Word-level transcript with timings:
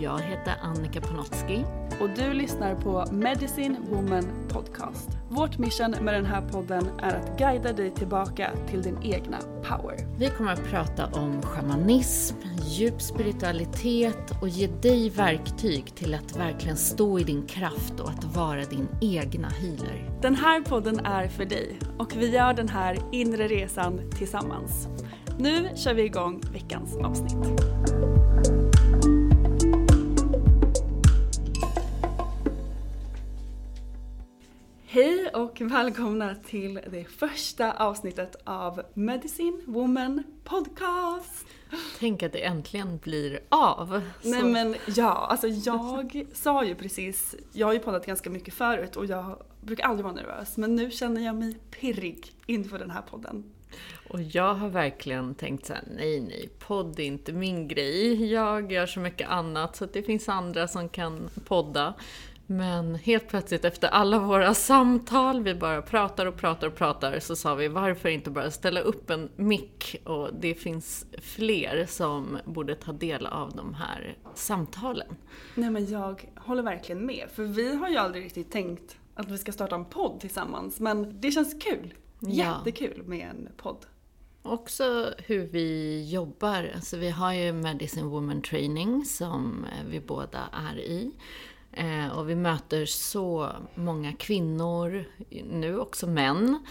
Jag 0.00 0.18
heter 0.18 0.54
Annika 0.62 1.00
Panotski. 1.00 1.64
och 2.00 2.08
du 2.16 2.32
lyssnar 2.32 2.74
på 2.74 3.04
Medicine 3.12 3.76
Woman 3.90 4.24
Podcast. 4.48 5.08
Vårt 5.28 5.58
mission 5.58 5.90
med 6.00 6.14
den 6.14 6.26
här 6.26 6.48
podden 6.48 6.86
är 7.02 7.16
att 7.16 7.38
guida 7.38 7.72
dig 7.72 7.90
tillbaka 7.90 8.50
till 8.70 8.82
din 8.82 8.98
egna 9.02 9.38
power. 9.68 9.96
Vi 10.18 10.30
kommer 10.30 10.52
att 10.52 10.64
prata 10.64 11.06
om 11.06 11.42
shamanism, 11.42 12.36
djup 12.62 13.02
spiritualitet 13.02 14.42
och 14.42 14.48
ge 14.48 14.66
dig 14.66 15.10
verktyg 15.10 15.94
till 15.94 16.14
att 16.14 16.36
verkligen 16.36 16.76
stå 16.76 17.18
i 17.18 17.24
din 17.24 17.46
kraft 17.46 18.00
och 18.00 18.08
att 18.08 18.24
vara 18.24 18.64
din 18.64 18.88
egna 19.00 19.48
healer. 19.48 20.10
Den 20.22 20.34
här 20.34 20.60
podden 20.60 21.00
är 21.00 21.28
för 21.28 21.44
dig 21.44 21.78
och 21.98 22.16
vi 22.16 22.30
gör 22.30 22.54
den 22.54 22.68
här 22.68 22.98
inre 23.12 23.48
resan 23.48 24.00
tillsammans. 24.10 24.88
Nu 25.38 25.68
kör 25.76 25.94
vi 25.94 26.02
igång 26.02 26.40
veckans 26.52 26.96
avsnitt. 26.96 27.62
Och 35.38 35.60
välkomna 35.60 36.34
till 36.34 36.80
det 36.90 37.04
första 37.04 37.72
avsnittet 37.72 38.36
av 38.44 38.82
Medicine 38.94 39.62
Woman 39.66 40.22
Podcast. 40.44 41.46
Tänk 41.98 42.22
att 42.22 42.32
det 42.32 42.44
äntligen 42.44 42.98
blir 42.98 43.40
av. 43.48 44.02
Nej 44.22 44.40
Så- 44.40 44.46
men 44.46 44.76
ja, 44.96 45.12
alltså 45.30 45.48
jag 45.64 46.26
sa 46.32 46.64
ju 46.64 46.74
precis, 46.74 47.34
jag 47.52 47.66
har 47.66 47.72
ju 47.74 47.78
poddat 47.78 48.06
ganska 48.06 48.30
mycket 48.30 48.54
förut 48.54 48.96
och 48.96 49.06
jag 49.06 49.42
brukar 49.60 49.84
aldrig 49.84 50.04
vara 50.04 50.14
nervös 50.14 50.56
men 50.56 50.74
nu 50.76 50.90
känner 50.90 51.20
jag 51.20 51.34
mig 51.34 51.58
pirrig 51.70 52.32
inför 52.46 52.78
den 52.78 52.90
här 52.90 53.02
podden. 53.02 53.44
Och 54.10 54.22
jag 54.22 54.54
har 54.54 54.68
verkligen 54.68 55.34
tänkt 55.34 55.66
så 55.66 55.72
här: 55.72 55.82
nej 55.96 56.20
nej, 56.20 56.48
podd 56.58 57.00
är 57.00 57.04
inte 57.04 57.32
min 57.32 57.68
grej. 57.68 58.32
Jag 58.32 58.72
gör 58.72 58.86
så 58.86 59.00
mycket 59.00 59.28
annat 59.28 59.76
så 59.76 59.84
att 59.84 59.92
det 59.92 60.02
finns 60.02 60.28
andra 60.28 60.68
som 60.68 60.88
kan 60.88 61.30
podda. 61.44 61.94
Men 62.50 62.94
helt 62.94 63.28
plötsligt 63.28 63.64
efter 63.64 63.88
alla 63.88 64.18
våra 64.18 64.54
samtal, 64.54 65.42
vi 65.42 65.54
bara 65.54 65.82
pratar 65.82 66.26
och 66.26 66.36
pratar 66.36 66.66
och 66.66 66.74
pratar, 66.74 67.20
så 67.20 67.36
sa 67.36 67.54
vi 67.54 67.68
varför 67.68 68.08
inte 68.08 68.30
bara 68.30 68.50
ställa 68.50 68.80
upp 68.80 69.10
en 69.10 69.28
mick 69.36 69.96
och 70.04 70.34
det 70.40 70.54
finns 70.54 71.06
fler 71.22 71.86
som 71.88 72.38
borde 72.44 72.74
ta 72.74 72.92
del 72.92 73.26
av 73.26 73.56
de 73.56 73.74
här 73.74 74.16
samtalen. 74.34 75.16
Nej 75.54 75.70
men 75.70 75.86
jag 75.86 76.30
håller 76.36 76.62
verkligen 76.62 77.06
med 77.06 77.28
för 77.34 77.44
vi 77.44 77.76
har 77.76 77.88
ju 77.88 77.96
aldrig 77.96 78.24
riktigt 78.24 78.52
tänkt 78.52 78.96
att 79.14 79.30
vi 79.30 79.38
ska 79.38 79.52
starta 79.52 79.74
en 79.74 79.84
podd 79.84 80.20
tillsammans 80.20 80.80
men 80.80 81.20
det 81.20 81.30
känns 81.30 81.62
kul. 81.62 81.94
Jättekul 82.20 83.02
med 83.06 83.30
en 83.30 83.48
podd. 83.56 83.86
Också 84.42 85.14
hur 85.18 85.46
vi 85.46 86.10
jobbar. 86.10 86.72
Alltså 86.74 86.96
vi 86.96 87.10
har 87.10 87.32
ju 87.32 87.52
Medicine 87.52 88.06
Woman 88.06 88.42
Training 88.42 89.04
som 89.04 89.66
vi 89.90 90.00
båda 90.00 90.48
är 90.70 90.78
i. 90.78 91.12
Eh, 91.72 92.08
och 92.18 92.30
vi 92.30 92.34
möter 92.34 92.86
så 92.86 93.52
många 93.74 94.12
kvinnor, 94.12 95.04
nu 95.50 95.78
också 95.78 96.06
män. 96.06 96.66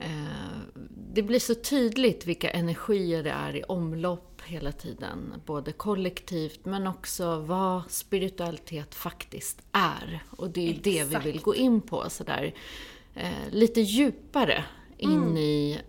Eh, 0.00 0.78
det 1.12 1.22
blir 1.22 1.38
så 1.38 1.54
tydligt 1.54 2.26
vilka 2.26 2.50
energier 2.50 3.22
det 3.22 3.30
är 3.30 3.56
i 3.56 3.62
omlopp 3.62 4.42
hela 4.44 4.72
tiden. 4.72 5.34
Både 5.46 5.72
kollektivt 5.72 6.64
men 6.64 6.86
också 6.86 7.38
vad 7.38 7.90
spiritualitet 7.90 8.94
faktiskt 8.94 9.62
är. 9.72 10.22
Och 10.30 10.50
det 10.50 10.60
är 10.60 10.72
ju 10.72 10.80
det 10.80 11.04
vi 11.04 11.16
vill 11.16 11.40
gå 11.40 11.54
in 11.54 11.80
på 11.80 12.10
sådär 12.10 12.54
eh, 13.14 13.50
lite 13.50 13.80
djupare 13.80 14.64
in 14.98 15.36
i 15.36 15.80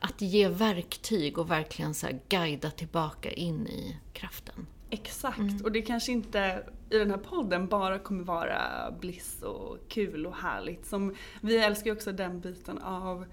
att 0.00 0.20
ge 0.20 0.48
verktyg 0.48 1.38
och 1.38 1.50
verkligen 1.50 1.94
så 1.94 2.06
guida 2.28 2.70
tillbaka 2.70 3.30
in 3.30 3.66
i 3.66 3.96
kraften. 4.12 4.66
Exakt, 4.90 5.64
och 5.64 5.72
det 5.72 5.82
kanske 5.82 6.12
inte 6.12 6.64
i 6.90 6.98
den 6.98 7.10
här 7.10 7.18
podden 7.18 7.68
bara 7.68 7.98
kommer 7.98 8.24
vara 8.24 8.90
bliss 9.00 9.42
och 9.42 9.78
kul 9.88 10.26
och 10.26 10.36
härligt. 10.36 10.86
Som, 10.86 11.14
vi 11.40 11.56
älskar 11.56 11.86
ju 11.86 11.92
också 11.96 12.12
den 12.12 12.40
biten 12.40 12.78
av 12.78 13.26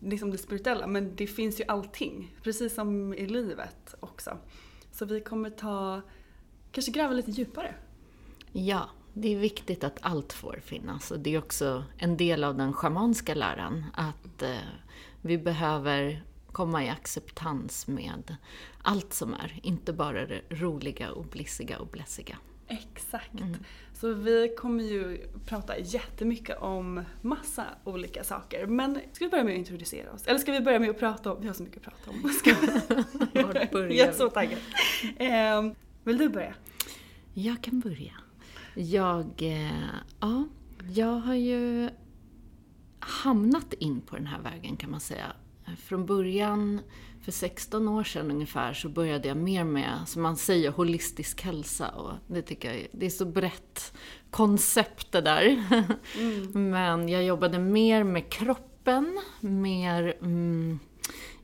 liksom 0.00 0.30
det 0.30 0.38
spirituella 0.38 0.86
men 0.86 1.16
det 1.16 1.26
finns 1.26 1.60
ju 1.60 1.64
allting, 1.68 2.36
precis 2.42 2.74
som 2.74 3.14
i 3.14 3.26
livet 3.26 3.94
också. 4.00 4.38
Så 4.92 5.04
vi 5.04 5.20
kommer 5.20 5.50
ta, 5.50 6.00
kanske 6.72 6.92
gräva 6.92 7.12
lite 7.12 7.30
djupare. 7.30 7.74
Ja, 8.52 8.88
det 9.14 9.34
är 9.34 9.38
viktigt 9.38 9.84
att 9.84 9.98
allt 10.00 10.32
får 10.32 10.60
finnas 10.64 11.10
och 11.10 11.20
det 11.20 11.34
är 11.34 11.38
också 11.38 11.84
en 11.98 12.16
del 12.16 12.44
av 12.44 12.56
den 12.56 12.72
schamanska 12.72 13.34
läran 13.34 13.84
att 13.94 14.42
eh, 14.42 14.56
vi 15.22 15.38
behöver 15.38 16.24
komma 16.52 16.84
i 16.84 16.88
acceptans 16.88 17.86
med 17.86 18.36
allt 18.82 19.12
som 19.12 19.34
är, 19.34 19.60
inte 19.62 19.92
bara 19.92 20.26
det 20.26 20.40
roliga 20.50 21.12
och 21.12 21.24
blissiga 21.24 21.78
och 21.78 21.86
blässiga. 21.86 22.38
Exakt. 22.68 23.32
Så 23.92 24.12
vi 24.12 24.54
kommer 24.58 24.84
ju 24.84 25.26
prata 25.46 25.78
jättemycket 25.78 26.58
om 26.58 27.04
massa 27.22 27.64
olika 27.84 28.24
saker. 28.24 28.66
Men 28.66 29.00
ska 29.12 29.24
vi 29.24 29.30
börja 29.30 29.44
med 29.44 29.52
att 29.52 29.58
introducera 29.58 30.12
oss? 30.12 30.26
Eller 30.26 30.38
ska 30.38 30.52
vi 30.52 30.60
börja 30.60 30.78
med 30.78 30.90
att 30.90 30.98
prata 30.98 31.32
om, 31.32 31.40
vi 31.40 31.46
har 31.46 31.54
så 31.54 31.62
mycket 31.62 31.86
att 31.86 31.94
prata 31.94 32.10
om. 32.10 32.28
Ska 32.32 32.54
vi? 32.60 33.42
Var 33.42 33.72
börjar 33.72 33.90
Jag 33.90 34.08
är 34.08 34.12
så 34.12 34.30
taggad. 34.30 34.58
Ehm, 35.16 35.74
vill 36.04 36.18
du 36.18 36.28
börja? 36.28 36.54
Jag 37.34 37.62
kan 37.62 37.80
börja. 37.80 38.12
Jag, 38.74 39.42
eh, 39.42 39.90
ja, 40.20 40.48
jag 40.92 41.16
har 41.20 41.34
ju 41.34 41.90
hamnat 43.00 43.72
in 43.72 44.00
på 44.00 44.16
den 44.16 44.26
här 44.26 44.40
vägen 44.40 44.76
kan 44.76 44.90
man 44.90 45.00
säga. 45.00 45.32
Från 45.76 46.06
början, 46.06 46.80
för 47.24 47.32
16 47.32 47.88
år 47.88 48.04
sedan 48.04 48.30
ungefär, 48.30 48.74
så 48.74 48.88
började 48.88 49.28
jag 49.28 49.36
mer 49.36 49.64
med, 49.64 49.98
som 50.06 50.22
man 50.22 50.36
säger, 50.36 50.70
holistisk 50.70 51.42
hälsa. 51.42 51.88
Och 51.88 52.12
det 52.26 52.42
tycker 52.42 52.72
jag 52.74 52.86
det 52.92 53.06
är 53.06 53.10
så 53.10 53.24
brett 53.24 53.92
koncept 54.30 55.12
det 55.12 55.20
där. 55.20 55.64
Men 56.58 57.08
jag 57.08 57.24
jobbade 57.24 57.58
mer 57.58 58.04
med 58.04 58.30
kroppen, 58.30 59.20
mer 59.40 60.16
mm, 60.22 60.78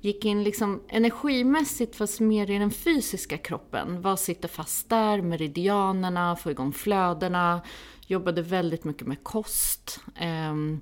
gick 0.00 0.24
in 0.24 0.42
liksom 0.42 0.82
energimässigt 0.88 1.96
fast 1.96 2.20
mer 2.20 2.50
i 2.50 2.58
den 2.58 2.70
fysiska 2.70 3.38
kroppen. 3.38 4.02
Vad 4.02 4.20
sitter 4.20 4.48
fast 4.48 4.88
där? 4.88 5.22
Meridianerna, 5.22 6.36
få 6.36 6.50
igång 6.50 6.72
flödena. 6.72 7.60
Jobbade 8.06 8.42
väldigt 8.42 8.84
mycket 8.84 9.06
med 9.06 9.24
kost. 9.24 10.00
ehm, 10.16 10.80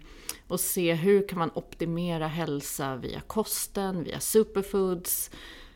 och 0.48 0.60
se 0.60 0.94
hur 0.94 1.28
kan 1.28 1.38
man 1.38 1.50
optimera 1.54 2.26
hälsa 2.26 2.96
via 2.96 3.20
kosten, 3.20 4.04
via 4.04 4.20
superfoods. 4.20 5.30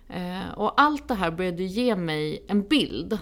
Eh, 0.09 0.51
och 0.57 0.81
allt 0.81 1.09
det 1.09 1.15
här 1.15 1.31
började 1.31 1.63
ge 1.63 1.97
mig 1.97 2.45
en 2.49 2.63
bild. 2.63 3.19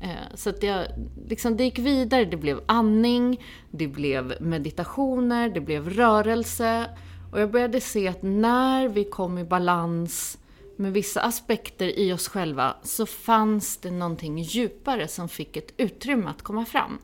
Eh, 0.00 0.34
så 0.34 0.50
att 0.50 0.62
jag, 0.62 0.86
liksom, 1.28 1.56
det 1.56 1.64
gick 1.64 1.78
vidare. 1.78 2.24
Det 2.24 2.36
blev 2.36 2.60
andning, 2.66 3.44
det 3.70 3.88
blev 3.88 4.34
meditationer, 4.40 5.48
det 5.48 5.60
blev 5.60 5.90
rörelse. 5.90 6.90
Och 7.32 7.40
jag 7.40 7.50
började 7.50 7.80
se 7.80 8.08
att 8.08 8.22
när 8.22 8.88
vi 8.88 9.04
kom 9.04 9.38
i 9.38 9.44
balans 9.44 10.38
med 10.76 10.92
vissa 10.92 11.20
aspekter 11.20 11.98
i 11.98 12.12
oss 12.12 12.28
själva 12.28 12.76
så 12.82 13.06
fanns 13.06 13.76
det 13.76 13.90
någonting 13.90 14.38
djupare 14.38 15.08
som 15.08 15.28
fick 15.28 15.56
ett 15.56 15.74
utrymme 15.76 16.30
att 16.30 16.42
komma 16.42 16.64
fram. 16.64 16.98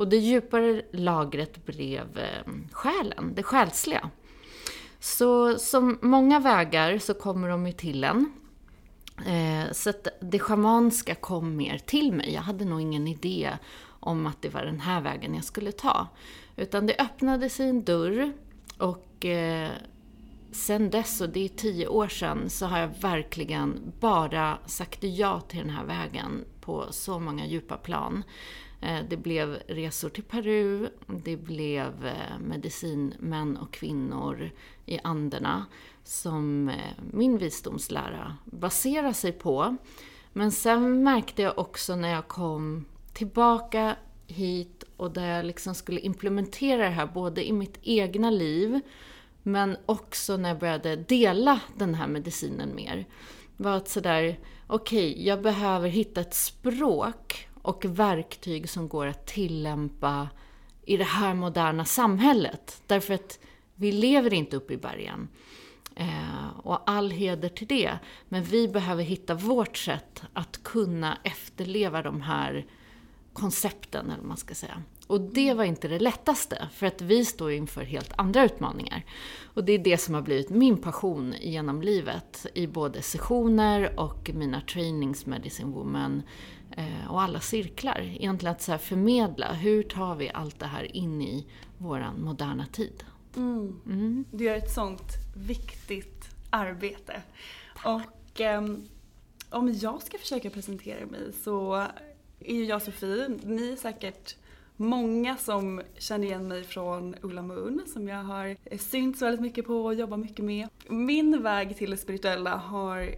Och 0.00 0.08
det 0.08 0.16
djupare 0.16 0.82
lagret 0.92 1.66
blev 1.66 2.18
eh, 2.18 2.52
själen, 2.72 3.32
det 3.34 3.42
själsliga. 3.42 4.10
Så 5.00 5.58
som 5.58 5.98
många 6.02 6.40
vägar 6.40 6.98
så 6.98 7.14
kommer 7.14 7.48
de 7.48 7.66
ju 7.66 7.72
till 7.72 8.04
en. 8.04 8.32
Eh, 9.26 9.72
så 9.72 9.90
att 9.90 10.08
det 10.20 10.38
schamanska 10.38 11.14
kom 11.14 11.56
mer 11.56 11.78
till 11.78 12.12
mig. 12.12 12.32
Jag 12.32 12.42
hade 12.42 12.64
nog 12.64 12.80
ingen 12.80 13.08
idé 13.08 13.50
om 13.84 14.26
att 14.26 14.42
det 14.42 14.48
var 14.48 14.64
den 14.64 14.80
här 14.80 15.00
vägen 15.00 15.34
jag 15.34 15.44
skulle 15.44 15.72
ta. 15.72 16.06
Utan 16.56 16.86
det 16.86 16.96
öppnade 16.98 17.48
sig 17.48 17.68
en 17.68 17.84
dörr 17.84 18.32
och 18.78 19.24
eh, 19.24 19.70
sen 20.52 20.90
dess, 20.90 21.20
och 21.20 21.28
det 21.28 21.44
är 21.44 21.48
tio 21.48 21.88
år 21.88 22.08
sedan, 22.08 22.50
så 22.50 22.66
har 22.66 22.78
jag 22.78 22.90
verkligen 23.00 23.92
bara 24.00 24.58
sagt 24.66 25.02
ja 25.02 25.40
till 25.40 25.58
den 25.58 25.70
här 25.70 25.84
vägen 25.84 26.44
på 26.60 26.86
så 26.90 27.18
många 27.18 27.46
djupa 27.46 27.76
plan. 27.76 28.24
Eh, 28.80 29.00
det 29.08 29.16
blev 29.16 29.62
resor 29.66 30.08
till 30.08 30.24
Peru, 30.24 30.88
det 31.06 31.36
blev 31.36 32.06
eh, 32.06 32.38
medicinmän 32.40 33.56
och 33.56 33.72
kvinnor 33.72 34.50
i 34.86 34.98
Anderna 35.04 35.66
som 36.04 36.68
eh, 36.68 37.04
min 37.12 37.38
visdomslära 37.38 38.36
baserar 38.44 39.12
sig 39.12 39.32
på. 39.32 39.76
Men 40.32 40.52
sen 40.52 41.02
märkte 41.02 41.42
jag 41.42 41.58
också 41.58 41.96
när 41.96 42.08
jag 42.08 42.28
kom 42.28 42.84
tillbaka 43.12 43.96
hit 44.26 44.84
och 44.96 45.10
där 45.10 45.36
jag 45.36 45.44
liksom 45.44 45.74
skulle 45.74 46.00
implementera 46.00 46.82
det 46.82 46.90
här 46.90 47.06
både 47.06 47.48
i 47.48 47.52
mitt 47.52 47.78
egna 47.82 48.30
liv 48.30 48.80
men 49.42 49.76
också 49.86 50.36
när 50.36 50.48
jag 50.48 50.58
började 50.58 50.96
dela 50.96 51.60
den 51.76 51.94
här 51.94 52.06
medicinen 52.06 52.74
mer. 52.74 53.06
Var 53.56 53.76
att 53.76 53.88
sådär, 53.88 54.38
okej, 54.66 55.10
okay, 55.10 55.26
jag 55.26 55.42
behöver 55.42 55.88
hitta 55.88 56.20
ett 56.20 56.34
språk 56.34 57.49
och 57.62 57.84
verktyg 57.84 58.68
som 58.68 58.88
går 58.88 59.06
att 59.06 59.26
tillämpa 59.26 60.28
i 60.86 60.96
det 60.96 61.04
här 61.04 61.34
moderna 61.34 61.84
samhället. 61.84 62.82
Därför 62.86 63.14
att 63.14 63.38
vi 63.74 63.92
lever 63.92 64.34
inte 64.34 64.56
uppe 64.56 64.72
i 64.72 64.76
bergen. 64.76 65.28
Eh, 65.94 66.58
och 66.62 66.90
all 66.90 67.10
heder 67.10 67.48
till 67.48 67.66
det. 67.66 67.98
Men 68.28 68.44
vi 68.44 68.68
behöver 68.68 69.02
hitta 69.02 69.34
vårt 69.34 69.76
sätt 69.76 70.22
att 70.32 70.62
kunna 70.62 71.18
efterleva 71.24 72.02
de 72.02 72.20
här 72.20 72.66
koncepten, 73.32 74.06
eller 74.06 74.16
vad 74.16 74.26
man 74.26 74.36
ska 74.36 74.54
säga. 74.54 74.82
Och 75.06 75.20
det 75.20 75.54
var 75.54 75.64
inte 75.64 75.88
det 75.88 75.98
lättaste, 75.98 76.68
för 76.72 76.86
att 76.86 77.02
vi 77.02 77.24
står 77.24 77.52
inför 77.52 77.82
helt 77.82 78.12
andra 78.16 78.44
utmaningar. 78.44 79.04
Och 79.54 79.64
det 79.64 79.72
är 79.72 79.78
det 79.78 79.98
som 79.98 80.14
har 80.14 80.22
blivit 80.22 80.50
min 80.50 80.76
passion 80.76 81.34
genom 81.40 81.82
livet, 81.82 82.46
i 82.54 82.66
både 82.66 83.02
sessioner 83.02 84.00
och 84.00 84.30
mina 84.34 84.60
trainings 84.60 85.26
Medicine 85.26 85.72
Woman 85.72 86.16
eh, 86.16 86.22
och 87.08 87.22
alla 87.22 87.40
cirklar. 87.40 88.00
Egentligen 88.00 88.54
att 88.54 88.62
så 88.62 88.78
förmedla, 88.78 89.52
hur 89.52 89.82
tar 89.82 90.14
vi 90.14 90.30
allt 90.30 90.58
det 90.58 90.66
här 90.66 90.96
in 90.96 91.22
i 91.22 91.46
våran 91.78 92.22
moderna 92.22 92.66
tid? 92.66 93.04
Mm. 93.36 93.80
Mm. 93.86 94.24
Du 94.30 94.44
gör 94.44 94.56
ett 94.56 94.74
sånt 94.74 95.12
viktigt 95.36 96.28
arbete. 96.50 97.22
Och 97.84 98.40
um, 98.40 98.88
om 99.50 99.72
jag 99.72 100.02
ska 100.02 100.18
försöka 100.18 100.50
presentera 100.50 101.06
mig 101.06 101.32
så 101.32 101.86
är 102.40 102.54
ju 102.54 102.64
jag 102.64 102.82
Sofie. 102.82 103.28
Ni 103.42 103.72
är 103.72 103.76
säkert 103.76 104.36
många 104.76 105.36
som 105.36 105.82
känner 105.98 106.26
igen 106.26 106.48
mig 106.48 106.64
från 106.64 107.14
Ulla 107.20 107.42
Moon 107.42 107.82
som 107.86 108.08
jag 108.08 108.24
har 108.24 108.76
synts 108.78 109.22
väldigt 109.22 109.40
mycket 109.40 109.66
på 109.66 109.84
och 109.84 109.94
jobbar 109.94 110.16
mycket 110.16 110.44
med. 110.44 110.68
Min 110.88 111.42
väg 111.42 111.76
till 111.76 111.90
det 111.90 111.96
spirituella 111.96 112.56
har 112.56 113.14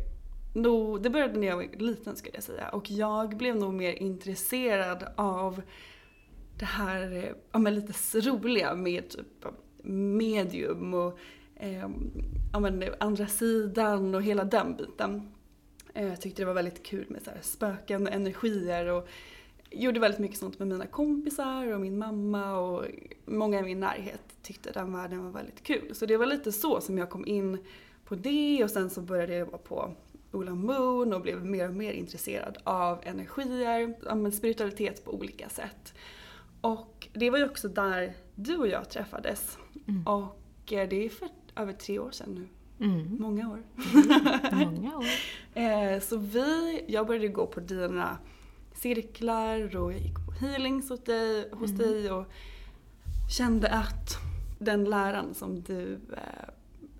nog, 0.52 1.02
det 1.02 1.10
började 1.10 1.38
när 1.38 1.46
jag 1.46 1.56
var 1.56 1.78
liten 1.78 2.16
skulle 2.16 2.34
jag 2.34 2.44
säga 2.44 2.68
och 2.68 2.90
jag 2.90 3.36
blev 3.36 3.56
nog 3.56 3.74
mer 3.74 3.92
intresserad 3.92 5.04
av 5.16 5.62
det 6.58 6.64
här 6.64 7.12
eh, 7.12 7.32
ja, 7.52 7.58
men 7.58 7.74
lite 7.74 8.20
roliga 8.20 8.74
med 8.74 9.08
typ 9.08 9.46
medium 9.84 10.94
och 10.94 11.18
eh, 11.56 11.88
ja, 12.52 12.60
men 12.60 12.84
andra 13.00 13.26
sidan 13.26 14.14
och 14.14 14.22
hela 14.22 14.44
den 14.44 14.76
biten. 14.76 15.32
Eh, 15.94 16.08
jag 16.08 16.20
tyckte 16.20 16.42
det 16.42 16.46
var 16.46 16.54
väldigt 16.54 16.82
kul 16.82 17.06
med 17.08 17.22
så 17.22 17.30
här 17.30 17.38
spöken 17.42 18.06
och 18.06 18.12
energier 18.12 18.86
och 18.86 19.08
gjorde 19.70 20.00
väldigt 20.00 20.20
mycket 20.20 20.38
sånt 20.38 20.58
med 20.58 20.68
mina 20.68 20.86
kompisar 20.86 21.72
och 21.72 21.80
min 21.80 21.98
mamma 21.98 22.58
och 22.58 22.84
många 23.24 23.60
i 23.60 23.62
min 23.62 23.80
närhet 23.80 24.22
tyckte 24.42 24.72
den 24.72 24.92
världen 24.92 25.24
var 25.24 25.32
väldigt 25.32 25.62
kul. 25.62 25.94
Så 25.94 26.06
det 26.06 26.16
var 26.16 26.26
lite 26.26 26.52
så 26.52 26.80
som 26.80 26.98
jag 26.98 27.10
kom 27.10 27.26
in 27.26 27.58
på 28.04 28.14
det 28.14 28.64
och 28.64 28.70
sen 28.70 28.90
så 28.90 29.00
började 29.00 29.32
jag 29.32 29.40
jobba 29.40 29.58
på 29.58 29.94
Ola 30.32 30.54
Moon 30.54 31.12
och 31.12 31.20
blev 31.20 31.44
mer 31.44 31.68
och 31.68 31.74
mer 31.74 31.92
intresserad 31.92 32.58
av 32.64 33.00
energier, 33.02 34.30
spiritualitet 34.30 35.04
på 35.04 35.14
olika 35.14 35.48
sätt. 35.48 35.94
Och 36.60 37.08
det 37.12 37.30
var 37.30 37.38
ju 37.38 37.44
också 37.44 37.68
där 37.68 38.14
du 38.34 38.56
och 38.56 38.68
jag 38.68 38.90
träffades. 38.90 39.58
Mm. 39.88 40.06
Och 40.06 40.72
eh, 40.72 40.88
det 40.88 41.04
är 41.04 41.08
för 41.08 41.28
över 41.56 41.72
tre 41.72 41.98
år 41.98 42.10
sedan 42.10 42.34
nu. 42.34 42.48
Mm. 42.86 43.16
Många 43.20 43.50
år. 43.50 43.62
Mm. 44.52 44.74
Många 44.74 44.96
år. 44.96 45.04
Eh, 45.54 46.00
så 46.00 46.16
vi, 46.16 46.84
jag 46.88 47.06
började 47.06 47.28
gå 47.28 47.46
på 47.46 47.60
dina 47.60 48.18
cirklar 48.74 49.76
och 49.76 49.92
jag 49.92 50.00
gick 50.00 50.26
på 50.26 50.32
healings 50.32 50.88
hos 50.88 51.04
dig, 51.04 51.50
hos 51.52 51.70
mm. 51.70 51.82
dig 51.82 52.10
och 52.10 52.26
kände 53.36 53.68
att 53.68 54.16
den 54.58 54.84
läran 54.84 55.34
som 55.34 55.62
du 55.62 55.92
eh, 55.92 56.48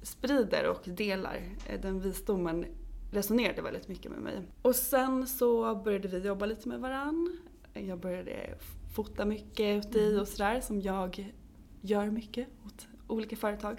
sprider 0.02 0.68
och 0.68 0.82
delar, 0.84 1.40
den 1.82 2.00
visdomen 2.00 2.66
resonerade 3.12 3.62
väldigt 3.62 3.88
mycket 3.88 4.10
med 4.10 4.20
mig. 4.20 4.42
Och 4.62 4.76
sen 4.76 5.26
så 5.26 5.74
började 5.74 6.08
vi 6.08 6.18
jobba 6.18 6.46
lite 6.46 6.68
med 6.68 6.80
varann. 6.80 7.38
Jag 7.74 7.98
började 7.98 8.54
fota 8.94 9.24
mycket 9.24 9.84
åt 9.84 9.92
dig 9.92 10.08
mm. 10.08 10.20
och 10.20 10.28
sådär 10.28 10.60
som 10.60 10.80
jag 10.80 11.32
gör 11.80 12.10
mycket 12.10 12.48
åt 12.66 12.88
olika 13.06 13.36
företag. 13.36 13.78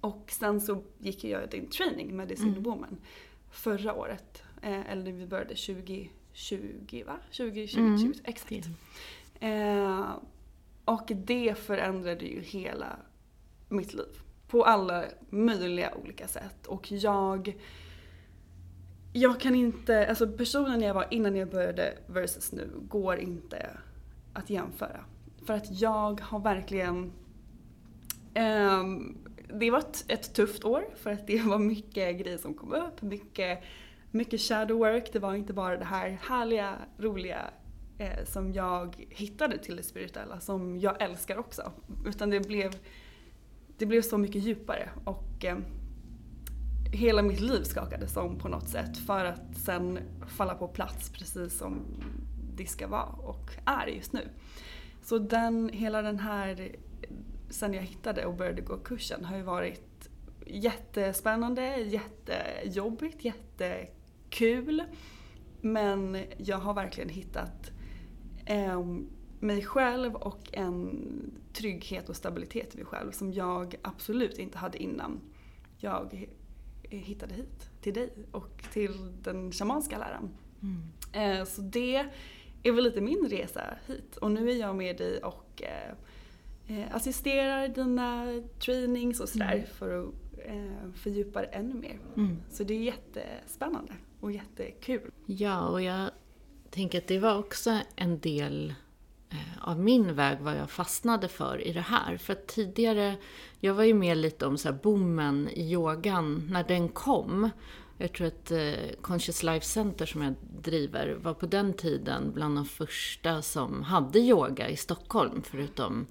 Och 0.00 0.30
sen 0.30 0.60
så 0.60 0.82
gick 0.98 1.24
jag 1.24 1.50
din 1.50 1.70
training 1.70 2.16
med 2.16 2.28
Design 2.28 2.48
mm. 2.48 2.62
Woman 2.62 2.96
förra 3.50 3.94
året. 3.94 4.42
Eh, 4.62 4.90
eller 4.90 5.12
vi 5.12 5.26
började 5.26 5.54
2020 5.54 7.04
va? 7.06 7.16
2020, 7.36 7.78
mm. 7.78 7.98
20, 7.98 8.20
exakt. 8.24 8.68
Eh, 9.40 10.10
och 10.84 11.10
det 11.14 11.58
förändrade 11.58 12.24
ju 12.24 12.40
hela 12.40 12.96
mitt 13.68 13.94
liv. 13.94 14.20
På 14.48 14.64
alla 14.64 15.04
möjliga 15.30 15.94
olika 15.94 16.28
sätt. 16.28 16.66
Och 16.66 16.92
jag 16.92 17.56
jag 19.16 19.40
kan 19.40 19.54
inte, 19.54 20.08
alltså 20.08 20.28
personen 20.28 20.80
jag 20.80 20.94
var 20.94 21.06
innan 21.10 21.36
jag 21.36 21.50
började 21.50 21.98
versus 22.06 22.52
nu 22.52 22.70
går 22.88 23.18
inte 23.18 23.70
att 24.32 24.50
jämföra. 24.50 25.04
För 25.46 25.54
att 25.54 25.80
jag 25.80 26.20
har 26.20 26.40
verkligen 26.40 27.12
um, 28.34 29.18
det 29.60 29.70
var 29.70 29.78
ett, 29.78 30.04
ett, 30.08 30.34
tufft 30.34 30.64
år 30.64 30.84
för 30.96 31.12
att 31.12 31.26
det 31.26 31.42
var 31.42 31.58
mycket 31.58 32.18
grejer 32.18 32.38
som 32.38 32.54
kom 32.54 32.72
upp, 32.72 33.02
mycket, 33.02 33.62
mycket 34.10 34.40
shadow 34.40 34.78
work. 34.78 35.12
Det 35.12 35.18
var 35.18 35.34
inte 35.34 35.52
bara 35.52 35.76
det 35.76 35.84
här 35.84 36.18
härliga, 36.22 36.74
roliga 36.98 37.50
eh, 37.98 38.24
som 38.24 38.52
jag 38.52 39.06
hittade 39.10 39.58
till 39.58 39.76
det 39.76 39.82
spirituella 39.82 40.40
som 40.40 40.78
jag 40.78 41.02
älskar 41.02 41.38
också. 41.38 41.72
Utan 42.06 42.30
det 42.30 42.40
blev, 42.40 42.76
det 43.78 43.86
blev 43.86 44.02
så 44.02 44.18
mycket 44.18 44.42
djupare 44.42 44.88
och 45.04 45.44
eh, 45.44 45.56
hela 46.94 47.22
mitt 47.22 47.40
liv 47.40 47.62
skakades 47.62 48.16
om 48.16 48.38
på 48.38 48.48
något 48.48 48.68
sätt 48.68 48.98
för 48.98 49.24
att 49.24 49.56
sen 49.56 49.98
falla 50.26 50.54
på 50.54 50.68
plats 50.68 51.10
precis 51.10 51.58
som 51.58 51.80
det 52.56 52.66
ska 52.66 52.88
vara 52.88 53.04
och 53.04 53.50
är 53.64 53.86
just 53.86 54.12
nu. 54.12 54.28
Så 55.02 55.18
den, 55.18 55.68
hela 55.68 56.02
den 56.02 56.18
här, 56.18 56.76
sen 57.50 57.74
jag 57.74 57.82
hittade 57.82 58.26
och 58.26 58.34
började 58.34 58.62
gå 58.62 58.76
kursen 58.76 59.24
har 59.24 59.36
ju 59.36 59.42
varit 59.42 60.08
jättespännande, 60.46 61.76
jättejobbigt, 61.76 63.24
jättekul. 63.24 64.82
Men 65.60 66.18
jag 66.38 66.58
har 66.58 66.74
verkligen 66.74 67.08
hittat 67.08 67.70
eh, 68.46 68.82
mig 69.40 69.64
själv 69.64 70.14
och 70.14 70.48
en 70.52 71.10
trygghet 71.52 72.08
och 72.08 72.16
stabilitet 72.16 72.74
i 72.74 72.76
mig 72.76 72.86
själv 72.86 73.10
som 73.10 73.32
jag 73.32 73.74
absolut 73.82 74.38
inte 74.38 74.58
hade 74.58 74.82
innan 74.82 75.20
jag 75.78 76.28
hittade 76.90 77.34
hit 77.34 77.70
till 77.80 77.94
dig 77.94 78.12
och 78.32 78.64
till 78.72 79.12
den 79.22 79.52
shamanska 79.52 79.98
läran. 79.98 80.30
Mm. 80.62 81.40
Eh, 81.40 81.44
så 81.44 81.60
det 81.60 82.06
är 82.62 82.72
väl 82.72 82.84
lite 82.84 83.00
min 83.00 83.28
resa 83.28 83.76
hit 83.86 84.16
och 84.16 84.30
nu 84.30 84.50
är 84.50 84.54
jag 84.54 84.76
med 84.76 84.96
dig 84.96 85.18
och 85.18 85.62
eh, 85.62 85.90
eh, 86.78 86.94
assisterar 86.96 87.68
dina 87.68 88.42
trainings 88.64 89.20
och 89.20 89.28
sådär 89.28 89.54
mm. 89.54 89.66
för 89.66 90.02
att 90.02 90.14
eh, 90.46 90.92
fördjupa 90.94 91.40
det 91.40 91.46
ännu 91.46 91.74
mer. 91.74 91.98
Mm. 92.16 92.36
Så 92.50 92.64
det 92.64 92.74
är 92.74 92.78
jättespännande 92.78 93.92
och 94.20 94.32
jättekul. 94.32 95.10
Ja, 95.26 95.68
och 95.68 95.82
jag 95.82 96.10
tänker 96.70 96.98
att 96.98 97.06
det 97.06 97.18
var 97.18 97.38
också 97.38 97.78
en 97.96 98.20
del 98.20 98.68
eh, 98.70 98.74
Eh, 99.34 99.68
av 99.68 99.80
min 99.80 100.14
väg 100.14 100.38
vad 100.40 100.56
jag 100.56 100.70
fastnade 100.70 101.28
för 101.28 101.66
i 101.66 101.72
det 101.72 101.80
här. 101.80 102.16
För 102.16 102.34
tidigare, 102.34 103.16
jag 103.60 103.74
var 103.74 103.84
ju 103.84 103.94
med 103.94 104.16
lite 104.16 104.46
om 104.46 104.58
så 104.58 104.68
här 104.68 104.78
boomen 104.82 105.48
i 105.48 105.72
yogan 105.72 106.48
när 106.50 106.64
den 106.64 106.88
kom. 106.88 107.50
Jag 107.98 108.12
tror 108.12 108.26
att 108.26 108.50
eh, 108.50 108.72
Conscious 109.00 109.42
Life 109.42 109.66
Center 109.66 110.06
som 110.06 110.22
jag 110.22 110.34
driver 110.62 111.14
var 111.22 111.34
på 111.34 111.46
den 111.46 111.72
tiden 111.72 112.32
bland 112.34 112.56
de 112.56 112.64
första 112.66 113.42
som 113.42 113.82
hade 113.82 114.18
yoga 114.18 114.68
i 114.68 114.76
Stockholm, 114.76 115.42
förutom 115.44 116.06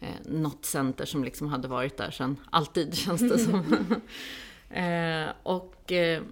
eh, 0.00 0.08
något 0.24 0.64
center 0.64 1.04
som 1.04 1.24
liksom 1.24 1.48
hade 1.48 1.68
varit 1.68 1.96
där 1.96 2.10
sedan 2.10 2.36
alltid, 2.50 2.94
känns 2.98 3.20
det 3.20 3.38
som. 3.38 3.60
eh, 4.70 5.28
och 5.42 5.92
eh, 5.92 6.22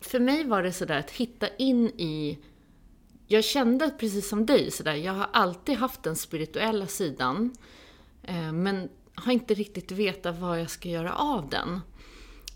för 0.00 0.20
mig 0.20 0.44
var 0.44 0.62
det 0.62 0.72
sådär 0.72 0.98
att 0.98 1.10
hitta 1.10 1.48
in 1.56 1.86
i 1.88 2.38
jag 3.30 3.44
kände 3.44 3.90
precis 3.90 4.28
som 4.28 4.46
dig, 4.46 4.70
sådär, 4.70 4.94
jag 4.94 5.12
har 5.12 5.28
alltid 5.32 5.76
haft 5.76 6.02
den 6.02 6.16
spirituella 6.16 6.86
sidan, 6.86 7.56
eh, 8.22 8.52
men 8.52 8.88
har 9.14 9.32
inte 9.32 9.54
riktigt 9.54 9.92
vetat 9.92 10.38
vad 10.38 10.60
jag 10.60 10.70
ska 10.70 10.88
göra 10.88 11.14
av 11.14 11.48
den. 11.48 11.80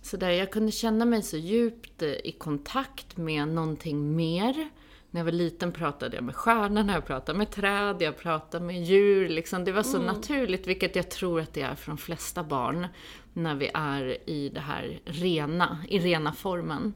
Så 0.02 0.17
där 0.17 0.31
jag 0.31 0.52
kunde 0.52 0.73
känna 0.73 1.05
mig 1.05 1.23
så 1.23 1.37
djupt 1.37 2.02
i 2.02 2.35
kontakt 2.38 3.17
med 3.17 3.49
någonting 3.49 4.17
mer. 4.17 4.71
När 5.11 5.21
jag 5.21 5.25
var 5.25 5.33
liten 5.33 5.73
pratade 5.73 6.17
jag 6.17 6.25
med 6.25 6.37
stjärnorna, 6.37 6.93
jag 6.93 7.07
pratade 7.07 7.38
med 7.38 7.50
träd, 7.50 7.97
jag 8.02 8.19
pratade 8.19 8.64
med 8.64 8.85
djur. 8.85 9.29
Liksom. 9.29 9.64
Det 9.64 9.73
var 9.73 9.83
så 9.83 9.97
mm. 9.97 10.14
naturligt, 10.14 10.67
vilket 10.67 10.97
jag 10.97 11.11
tror 11.11 11.41
att 11.41 11.55
det 11.55 11.62
är 11.62 11.75
för 11.75 11.91
de 11.91 11.99
flesta 11.99 12.45
barn, 12.45 12.87
när 13.33 13.55
vi 13.55 13.71
är 13.75 14.31
i 14.31 14.49
det 14.49 14.61
här 14.61 15.00
rena, 15.05 15.79
i 15.88 15.99
rena 15.99 16.33
formen. 16.33 16.95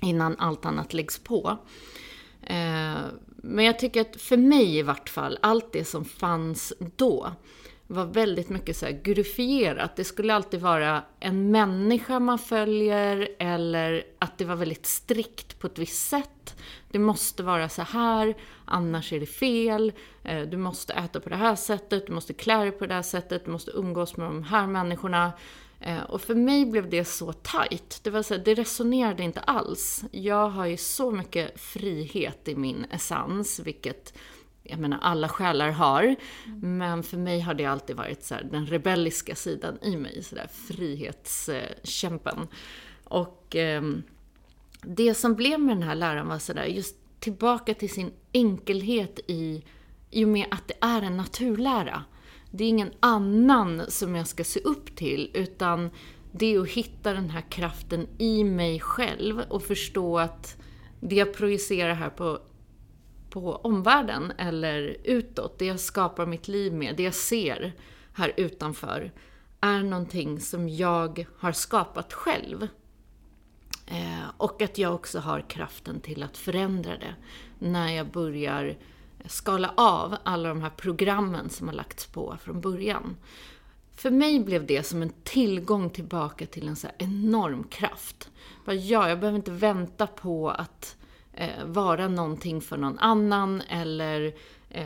Innan 0.00 0.36
allt 0.38 0.66
annat 0.66 0.94
läggs 0.94 1.18
på. 1.18 1.58
Eh, 2.46 3.04
men 3.36 3.64
jag 3.64 3.78
tycker 3.78 4.00
att 4.00 4.20
för 4.20 4.36
mig 4.36 4.78
i 4.78 4.82
vart 4.82 5.08
fall, 5.08 5.38
allt 5.42 5.72
det 5.72 5.84
som 5.84 6.04
fanns 6.04 6.72
då, 6.96 7.32
var 7.86 8.04
väldigt 8.04 8.48
mycket 8.48 8.76
så 8.76 8.86
här 8.86 8.92
glorifierat. 8.92 9.96
Det 9.96 10.04
skulle 10.04 10.34
alltid 10.34 10.60
vara 10.60 11.02
en 11.20 11.50
människa 11.50 12.20
man 12.20 12.38
följer 12.38 13.28
eller 13.38 14.04
att 14.18 14.38
det 14.38 14.44
var 14.44 14.56
väldigt 14.56 14.86
strikt 14.86 15.58
på 15.58 15.66
ett 15.66 15.78
visst 15.78 16.08
sätt. 16.08 16.56
Det 16.90 16.98
måste 16.98 17.42
vara 17.42 17.68
så 17.68 17.82
här, 17.82 18.36
annars 18.64 19.12
är 19.12 19.20
det 19.20 19.26
fel. 19.26 19.92
Eh, 20.22 20.42
du 20.42 20.56
måste 20.56 20.92
äta 20.92 21.20
på 21.20 21.28
det 21.28 21.36
här 21.36 21.54
sättet, 21.56 22.06
du 22.06 22.12
måste 22.12 22.32
klä 22.32 22.56
dig 22.56 22.70
på 22.70 22.86
det 22.86 22.94
här 22.94 23.02
sättet, 23.02 23.44
du 23.44 23.50
måste 23.50 23.70
umgås 23.70 24.16
med 24.16 24.26
de 24.26 24.42
här 24.42 24.66
människorna. 24.66 25.32
Eh, 25.86 26.02
och 26.02 26.20
för 26.20 26.34
mig 26.34 26.66
blev 26.66 26.90
det 26.90 27.04
så 27.04 27.32
tight. 27.32 28.00
Det, 28.02 28.10
var 28.10 28.22
så 28.22 28.34
här, 28.34 28.42
det 28.44 28.54
resonerade 28.54 29.22
inte 29.22 29.40
alls. 29.40 30.04
Jag 30.10 30.48
har 30.48 30.66
ju 30.66 30.76
så 30.76 31.10
mycket 31.10 31.60
frihet 31.60 32.48
i 32.48 32.56
min 32.56 32.86
essens, 32.90 33.60
vilket 33.60 34.18
jag 34.62 34.78
menar 34.78 34.98
alla 35.02 35.28
själar 35.28 35.70
har. 35.70 36.16
Men 36.62 37.02
för 37.02 37.16
mig 37.16 37.40
har 37.40 37.54
det 37.54 37.64
alltid 37.64 37.96
varit 37.96 38.24
så 38.24 38.34
här, 38.34 38.48
den 38.50 38.66
rebelliska 38.66 39.34
sidan 39.34 39.78
i 39.82 39.96
mig, 39.96 40.22
så 40.22 40.34
där 40.34 40.46
frihetskämpen. 40.46 42.48
Och 43.04 43.56
eh, 43.56 43.82
det 44.82 45.14
som 45.14 45.34
blev 45.34 45.60
med 45.60 45.76
den 45.76 45.88
här 45.88 45.94
läran 45.94 46.28
var 46.28 46.38
sådär, 46.38 46.64
just 46.64 46.96
tillbaka 47.20 47.74
till 47.74 47.90
sin 47.90 48.12
enkelhet 48.32 49.20
i, 49.26 49.64
i 50.10 50.24
och 50.24 50.28
med 50.28 50.46
att 50.50 50.68
det 50.68 50.74
är 50.80 51.02
en 51.02 51.16
naturlära. 51.16 52.04
Det 52.56 52.64
är 52.64 52.68
ingen 52.68 52.92
annan 53.00 53.82
som 53.88 54.14
jag 54.14 54.26
ska 54.26 54.44
se 54.44 54.60
upp 54.60 54.96
till, 54.96 55.30
utan 55.34 55.90
det 56.32 56.54
är 56.54 56.60
att 56.60 56.68
hitta 56.68 57.12
den 57.12 57.30
här 57.30 57.40
kraften 57.50 58.06
i 58.18 58.44
mig 58.44 58.80
själv 58.80 59.40
och 59.48 59.62
förstå 59.62 60.18
att 60.18 60.56
det 61.00 61.16
jag 61.16 61.34
projicerar 61.34 61.94
här 61.94 62.10
på 62.10 62.40
på 63.30 63.56
omvärlden 63.56 64.32
eller 64.38 64.96
utåt, 65.04 65.58
det 65.58 65.66
jag 65.66 65.80
skapar 65.80 66.26
mitt 66.26 66.48
liv 66.48 66.72
med, 66.72 66.96
det 66.96 67.02
jag 67.02 67.14
ser 67.14 67.72
här 68.12 68.32
utanför, 68.36 69.12
är 69.60 69.82
någonting 69.82 70.40
som 70.40 70.68
jag 70.68 71.26
har 71.38 71.52
skapat 71.52 72.12
själv. 72.12 72.68
Eh, 73.86 74.28
och 74.36 74.62
att 74.62 74.78
jag 74.78 74.94
också 74.94 75.18
har 75.18 75.40
kraften 75.40 76.00
till 76.00 76.22
att 76.22 76.36
förändra 76.36 76.96
det 76.96 77.14
när 77.58 77.92
jag 77.92 78.10
börjar 78.10 78.76
skala 79.28 79.74
av 79.76 80.16
alla 80.22 80.48
de 80.48 80.62
här 80.62 80.70
programmen 80.70 81.50
som 81.50 81.68
har 81.68 81.74
lagts 81.74 82.06
på 82.06 82.36
från 82.42 82.60
början. 82.60 83.16
För 83.96 84.10
mig 84.10 84.40
blev 84.40 84.66
det 84.66 84.86
som 84.86 85.02
en 85.02 85.12
tillgång 85.22 85.90
tillbaka 85.90 86.46
till 86.46 86.68
en 86.68 86.76
så 86.76 86.88
enorm 86.98 87.64
kraft. 87.64 88.30
ja, 88.64 89.08
jag 89.08 89.20
behöver 89.20 89.36
inte 89.36 89.50
vänta 89.50 90.06
på 90.06 90.50
att 90.50 90.96
eh, 91.32 91.64
vara 91.64 92.08
någonting 92.08 92.60
för 92.60 92.76
någon 92.76 92.98
annan 92.98 93.60
eller 93.60 94.34
eh, 94.70 94.84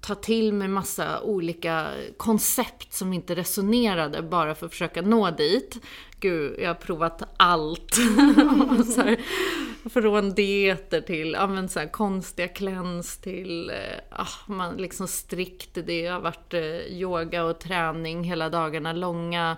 ta 0.00 0.14
till 0.14 0.52
mig 0.52 0.68
massa 0.68 1.20
olika 1.20 1.90
koncept 2.16 2.92
som 2.92 3.12
inte 3.12 3.34
resonerade 3.34 4.22
bara 4.22 4.54
för 4.54 4.66
att 4.66 4.72
försöka 4.72 5.02
nå 5.02 5.30
dit. 5.30 5.78
Gud, 6.20 6.60
jag 6.60 6.68
har 6.68 6.74
provat 6.74 7.22
allt. 7.36 7.94
så 8.94 9.02
här, 9.02 9.20
från 9.90 10.34
dieter 10.34 11.00
till 11.00 11.32
ja, 11.32 11.46
men 11.46 11.68
så 11.68 11.80
här, 11.80 11.86
konstiga 11.86 12.48
cleanse 12.48 13.22
till 13.22 13.70
eh, 13.70 13.76
ah, 14.10 14.52
man 14.52 14.76
liksom 14.76 15.08
strikt. 15.08 15.78
Det 15.86 16.06
har 16.06 16.20
varit 16.20 16.54
eh, 16.54 16.62
yoga 16.62 17.44
och 17.44 17.60
träning 17.60 18.24
hela 18.24 18.48
dagarna 18.48 18.92
långa 18.92 19.56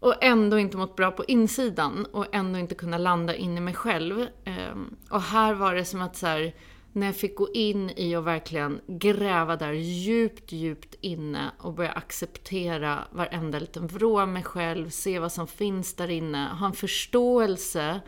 och 0.00 0.14
ändå 0.20 0.58
inte 0.58 0.76
mått 0.76 0.96
bra 0.96 1.10
på 1.10 1.24
insidan 1.24 2.06
och 2.12 2.26
ändå 2.32 2.58
inte 2.58 2.74
kunna 2.74 2.98
landa 2.98 3.34
in 3.34 3.58
i 3.58 3.60
mig 3.60 3.74
själv. 3.74 4.20
Eh, 4.44 4.74
och 5.10 5.22
här 5.22 5.54
var 5.54 5.74
det 5.74 5.84
som 5.84 6.02
att 6.02 6.16
så 6.16 6.26
här, 6.26 6.54
när 6.92 7.06
jag 7.06 7.16
fick 7.16 7.36
gå 7.36 7.48
in 7.52 7.90
i 7.90 8.16
och 8.16 8.26
verkligen 8.26 8.80
gräva 8.86 9.56
där 9.56 9.72
djupt, 9.72 10.52
djupt 10.52 10.94
inne 11.00 11.50
och 11.58 11.74
börja 11.74 11.92
acceptera 11.92 13.04
varenda 13.10 13.58
liten 13.58 13.86
vrå 13.86 14.20
av 14.20 14.28
mig 14.28 14.42
själv, 14.42 14.90
se 14.90 15.18
vad 15.18 15.32
som 15.32 15.46
finns 15.46 15.94
där 15.94 16.10
inne, 16.10 16.48
ha 16.48 16.66
en 16.66 16.72
förståelse 16.72 18.00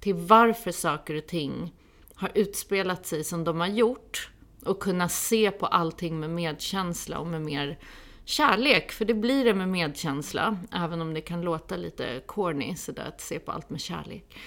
till 0.00 0.14
varför 0.14 0.72
saker 0.72 1.14
och 1.14 1.26
ting 1.26 1.74
har 2.14 2.30
utspelat 2.34 3.06
sig 3.06 3.24
som 3.24 3.44
de 3.44 3.60
har 3.60 3.66
gjort 3.66 4.30
och 4.64 4.82
kunna 4.82 5.08
se 5.08 5.50
på 5.50 5.66
allting 5.66 6.20
med 6.20 6.30
medkänsla 6.30 7.18
och 7.18 7.26
med 7.26 7.42
mer 7.42 7.78
kärlek, 8.24 8.92
för 8.92 9.04
det 9.04 9.14
blir 9.14 9.44
det 9.44 9.54
med 9.54 9.68
medkänsla, 9.68 10.58
även 10.72 11.00
om 11.00 11.14
det 11.14 11.20
kan 11.20 11.42
låta 11.42 11.76
lite 11.76 12.22
corny 12.26 12.74
sådär 12.76 13.04
att 13.08 13.20
se 13.20 13.38
på 13.38 13.52
allt 13.52 13.70
med 13.70 13.80
kärlek. 13.80 14.38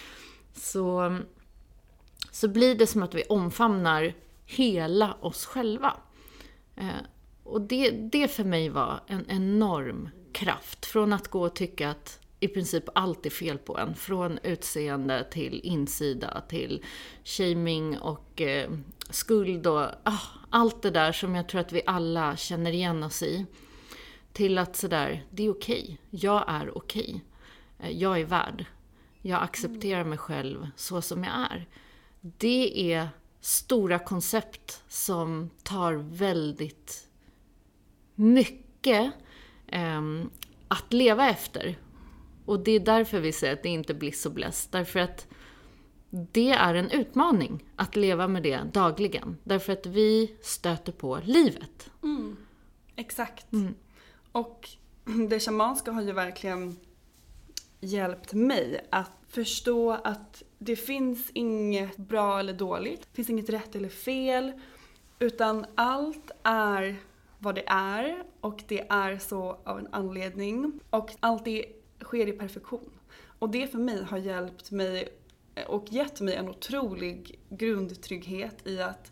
Så, 0.54 1.18
så 2.32 2.48
blir 2.48 2.76
det 2.76 2.88
som 2.88 3.04
att 3.04 3.16
vi 3.16 3.24
omfamnar 3.24 4.14
hela 4.46 5.14
oss 5.14 5.46
själva. 5.46 5.98
Eh, 6.76 6.88
och 7.44 7.62
det, 7.62 7.92
det 7.92 8.28
för 8.28 8.44
mig 8.44 8.70
var 8.70 9.00
en 9.08 9.26
enorm 9.28 10.10
kraft. 10.34 10.86
Från 10.86 11.14
att 11.14 11.28
gå 11.28 11.42
och 11.42 11.56
tycka 11.56 11.90
att 11.90 12.20
i 12.40 12.48
princip 12.48 12.84
allt 12.96 13.26
är 13.26 13.30
fel 13.30 13.58
på 13.58 13.78
en. 13.78 13.96
Från 13.96 14.40
utseende 14.44 15.28
till 15.32 15.62
insida 15.64 16.42
till 16.50 16.86
shaming 17.24 17.98
och 17.98 18.42
eh, 18.42 18.72
skuld 19.10 19.68
och 19.68 19.82
ah, 20.04 20.20
allt 20.50 20.82
det 20.82 20.92
där 20.92 21.12
som 21.12 21.36
jag 21.36 21.50
tror 21.50 21.62
att 21.62 21.74
vi 21.74 21.82
alla 21.86 22.38
känner 22.38 22.72
igen 22.72 23.04
oss 23.04 23.24
i. 23.24 23.46
Till 24.34 24.58
att 24.58 24.76
sådär, 24.76 25.26
det 25.30 25.46
är 25.46 25.52
okej. 25.52 25.84
Okay. 25.84 25.98
Jag 26.10 26.44
är 26.48 26.78
okej. 26.78 27.24
Okay. 27.80 27.94
Jag 27.94 28.20
är 28.20 28.26
värd. 28.26 28.66
Jag 29.22 29.44
accepterar 29.44 30.04
mig 30.04 30.18
själv 30.18 30.68
så 30.76 31.02
som 31.02 31.24
jag 31.24 31.34
är. 31.34 31.68
Det 32.22 32.94
är 32.94 33.10
stora 33.40 34.00
koncept 34.00 34.84
som 34.88 35.50
tar 35.64 35.94
väldigt 35.94 37.08
mycket 38.16 39.14
eh, 39.68 40.02
att 40.68 40.94
leva 40.94 41.30
efter. 41.30 41.78
Och 42.46 42.60
det 42.60 42.72
är 42.72 42.80
därför 42.80 43.20
vi 43.20 43.32
säger 43.32 43.54
att 43.54 43.64
det 43.64 43.70
inte 43.70 43.94
är 43.94 43.98
bliss 43.98 44.26
och. 44.26 44.68
Därför 44.72 45.00
att 45.00 45.28
det 46.10 46.52
är 46.52 46.76
en 46.76 46.92
utmaning 46.92 47.64
att 47.76 47.96
leva 47.96 48.28
med 48.28 48.44
det 48.44 48.62
dagligen. 48.74 49.38
Därför 49.44 49.74
att 49.74 49.86
vi 49.86 50.36
stöter 50.42 50.92
på 50.92 51.20
livet. 51.24 51.90
Mm. 52.04 52.38
Exakt. 52.96 53.52
Mm. 53.52 53.76
Och 54.32 54.70
det 55.30 55.40
shamanska 55.40 55.92
har 55.92 56.02
ju 56.02 56.12
verkligen 56.12 56.78
hjälpt 57.80 58.34
mig 58.34 58.88
att 58.90 59.12
förstå 59.28 59.92
att 59.92 60.44
det 60.64 60.76
finns 60.76 61.30
inget 61.34 61.98
bra 61.98 62.40
eller 62.40 62.54
dåligt. 62.54 63.02
Det 63.02 63.16
finns 63.16 63.30
inget 63.30 63.50
rätt 63.50 63.76
eller 63.76 63.90
fel. 63.90 64.52
Utan 65.20 65.66
allt 65.76 66.32
är 66.44 66.96
vad 67.40 67.56
det 67.56 67.64
är 67.68 68.24
och 68.42 68.64
det 68.68 68.88
är 68.90 69.18
så 69.18 69.58
av 69.64 69.80
en 69.80 69.88
anledning. 69.92 70.80
Och 70.90 71.12
allt 71.20 71.46
det 71.46 71.66
sker 72.04 72.28
i 72.28 72.32
perfektion. 72.32 72.90
Och 73.40 73.50
det 73.50 73.68
för 73.68 73.78
mig 73.78 74.04
har 74.04 74.18
hjälpt 74.18 74.72
mig 74.72 75.08
och 75.68 75.86
gett 75.90 76.22
mig 76.22 76.36
en 76.36 76.50
otrolig 76.50 77.40
grundtrygghet 77.50 78.68
i 78.68 78.82
att 78.82 79.12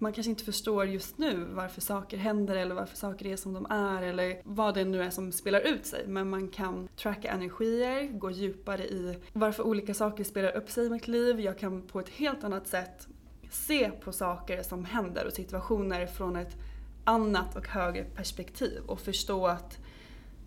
man 0.00 0.12
kanske 0.12 0.30
inte 0.30 0.44
förstår 0.44 0.86
just 0.86 1.18
nu 1.18 1.46
varför 1.50 1.80
saker 1.80 2.16
händer 2.16 2.56
eller 2.56 2.74
varför 2.74 2.96
saker 2.96 3.26
är 3.26 3.36
som 3.36 3.52
de 3.52 3.66
är 3.70 4.02
eller 4.02 4.40
vad 4.44 4.74
det 4.74 4.84
nu 4.84 5.02
är 5.02 5.10
som 5.10 5.32
spelar 5.32 5.60
ut 5.60 5.86
sig. 5.86 6.04
Men 6.06 6.30
man 6.30 6.48
kan 6.48 6.88
tracka 6.96 7.30
energier, 7.30 8.08
gå 8.18 8.30
djupare 8.30 8.84
i 8.84 9.18
varför 9.32 9.62
olika 9.62 9.94
saker 9.94 10.24
spelar 10.24 10.56
upp 10.56 10.70
sig 10.70 10.86
i 10.86 10.90
mitt 10.90 11.08
liv. 11.08 11.40
Jag 11.40 11.58
kan 11.58 11.82
på 11.82 12.00
ett 12.00 12.08
helt 12.08 12.44
annat 12.44 12.66
sätt 12.66 13.08
se 13.50 13.90
på 13.90 14.12
saker 14.12 14.62
som 14.62 14.84
händer 14.84 15.26
och 15.26 15.32
situationer 15.32 16.06
från 16.06 16.36
ett 16.36 16.56
annat 17.04 17.56
och 17.56 17.68
högre 17.68 18.04
perspektiv 18.04 18.82
och 18.86 19.00
förstå 19.00 19.46
att 19.46 19.78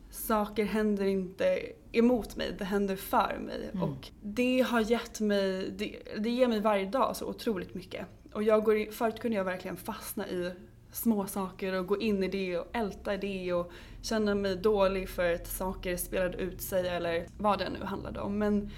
saker 0.10 0.66
händer 0.66 1.06
inte 1.06 1.60
emot 1.92 2.36
mig, 2.36 2.56
det 2.58 2.66
händer 2.66 2.96
för 2.96 3.38
mig. 3.46 3.70
Mm. 3.74 3.84
Och 3.84 4.10
det 4.22 4.62
har 4.62 4.82
gett 4.82 5.20
mig, 5.20 5.72
det, 5.72 5.98
det 6.18 6.30
ger 6.30 6.48
mig 6.48 6.60
varje 6.60 6.86
dag 6.86 7.16
så 7.16 7.26
otroligt 7.26 7.74
mycket. 7.74 8.06
Och 8.34 8.44
jag 8.44 8.64
går, 8.64 8.92
förut 8.92 9.20
kunde 9.20 9.38
jag 9.38 9.44
verkligen 9.44 9.78
fastna 9.78 10.28
i 10.28 10.52
små 10.92 11.28
saker 11.28 11.74
och 11.74 11.88
gå 11.88 12.02
in 12.02 12.24
i 12.24 12.28
det 12.28 12.58
och 12.58 12.68
älta 12.74 13.18
det 13.18 13.54
och 13.54 13.72
känna 14.02 14.36
mig 14.36 14.56
dålig 14.56 15.10
för 15.10 15.34
att 15.34 15.48
saker 15.48 15.98
spelade 15.98 16.38
ut 16.38 16.62
sig 16.62 16.88
eller 16.88 17.26
vad 17.38 17.60
det 17.60 17.70
nu 17.70 17.86
handlade 17.86 18.20
om. 18.20 18.38
Men 18.38 18.70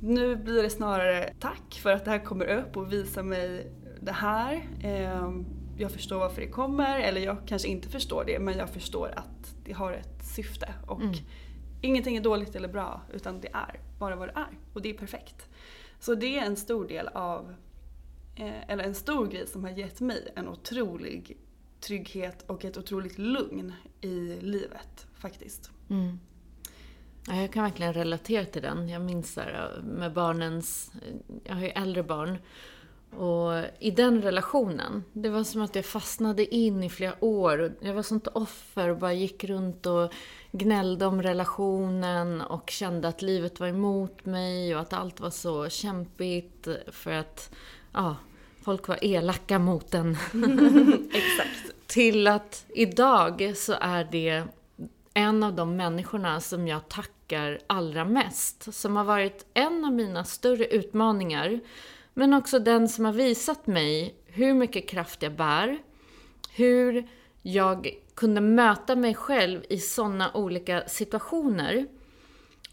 nu 0.00 0.36
blir 0.36 0.62
det 0.62 0.70
snarare 0.70 1.34
tack 1.40 1.74
för 1.82 1.92
att 1.92 2.04
det 2.04 2.10
här 2.10 2.24
kommer 2.24 2.46
upp 2.46 2.76
och 2.76 2.92
visar 2.92 3.22
mig 3.22 3.72
det 4.00 4.12
här. 4.12 4.68
Ehm, 4.82 5.44
jag 5.78 5.90
förstår 5.90 6.18
varför 6.18 6.40
det 6.40 6.48
kommer, 6.48 7.00
eller 7.00 7.20
jag 7.20 7.36
kanske 7.46 7.68
inte 7.68 7.88
förstår 7.88 8.24
det 8.24 8.38
men 8.38 8.58
jag 8.58 8.70
förstår 8.70 9.12
att 9.16 9.54
det 9.64 9.72
har 9.72 9.92
ett 9.92 10.24
syfte. 10.24 10.74
Och 10.86 11.00
mm. 11.00 11.14
ingenting 11.80 12.16
är 12.16 12.20
dåligt 12.20 12.54
eller 12.54 12.68
bra 12.68 13.00
utan 13.12 13.40
det 13.40 13.48
är 13.52 13.80
bara 13.98 14.16
vad 14.16 14.28
det 14.28 14.34
är 14.36 14.58
och 14.72 14.82
det 14.82 14.90
är 14.90 14.94
perfekt. 14.94 15.48
Så 16.00 16.14
det 16.14 16.38
är 16.38 16.46
en 16.46 16.56
stor 16.56 16.88
del 16.88 17.08
av, 17.08 17.54
eh, 18.36 18.70
eller 18.70 18.84
en 18.84 18.94
stor 18.94 19.26
grej 19.26 19.46
som 19.46 19.64
har 19.64 19.70
gett 19.70 20.00
mig 20.00 20.32
en 20.36 20.48
otrolig 20.48 21.36
trygghet 21.80 22.44
och 22.46 22.64
ett 22.64 22.76
otroligt 22.76 23.18
lugn 23.18 23.72
i 24.00 24.38
livet 24.40 25.06
faktiskt. 25.14 25.70
Mm. 25.90 26.18
Ja, 27.26 27.36
jag 27.36 27.52
kan 27.52 27.64
verkligen 27.64 27.92
relatera 27.92 28.44
till 28.44 28.62
den. 28.62 28.88
Jag 28.88 29.02
minns 29.02 29.34
där 29.34 29.72
eh, 29.76 29.82
med 29.82 30.12
barnens, 30.12 30.92
eh, 30.94 31.14
jag 31.44 31.54
har 31.54 31.62
ju 31.62 31.68
äldre 31.68 32.02
barn 32.02 32.38
och 33.16 33.64
i 33.78 33.90
den 33.90 34.22
relationen, 34.22 35.04
det 35.12 35.28
var 35.28 35.44
som 35.44 35.62
att 35.62 35.74
jag 35.74 35.84
fastnade 35.84 36.54
in 36.54 36.82
i 36.82 36.90
flera 36.90 37.24
år. 37.24 37.74
Jag 37.80 37.94
var 37.94 38.02
sånt 38.02 38.26
offer 38.26 38.88
och 38.88 38.98
bara 38.98 39.12
gick 39.12 39.44
runt 39.44 39.86
och 39.86 40.12
gnällde 40.52 41.06
om 41.06 41.22
relationen 41.22 42.40
och 42.40 42.70
kände 42.70 43.08
att 43.08 43.22
livet 43.22 43.60
var 43.60 43.68
emot 43.68 44.24
mig 44.24 44.74
och 44.74 44.80
att 44.80 44.92
allt 44.92 45.20
var 45.20 45.30
så 45.30 45.68
kämpigt 45.68 46.68
för 46.86 47.10
att 47.10 47.54
ja, 47.94 48.16
folk 48.62 48.88
var 48.88 48.98
elaka 49.04 49.58
mot 49.58 49.94
en. 49.94 50.16
Exakt. 51.12 51.86
Till 51.86 52.26
att 52.26 52.64
idag 52.68 53.52
så 53.56 53.74
är 53.80 54.08
det 54.12 54.44
en 55.14 55.42
av 55.42 55.54
de 55.54 55.76
människorna 55.76 56.40
som 56.40 56.68
jag 56.68 56.88
tackar 56.88 57.58
allra 57.66 58.04
mest. 58.04 58.74
Som 58.74 58.96
har 58.96 59.04
varit 59.04 59.46
en 59.54 59.84
av 59.84 59.92
mina 59.92 60.24
större 60.24 60.66
utmaningar 60.66 61.60
men 62.14 62.34
också 62.34 62.58
den 62.58 62.88
som 62.88 63.04
har 63.04 63.12
visat 63.12 63.66
mig 63.66 64.14
hur 64.26 64.54
mycket 64.54 64.88
kraft 64.88 65.22
jag 65.22 65.32
bär, 65.32 65.78
hur 66.50 67.08
jag 67.42 67.94
kunde 68.14 68.40
möta 68.40 68.96
mig 68.96 69.14
själv 69.14 69.64
i 69.68 69.78
sådana 69.78 70.32
olika 70.34 70.88
situationer 70.88 71.86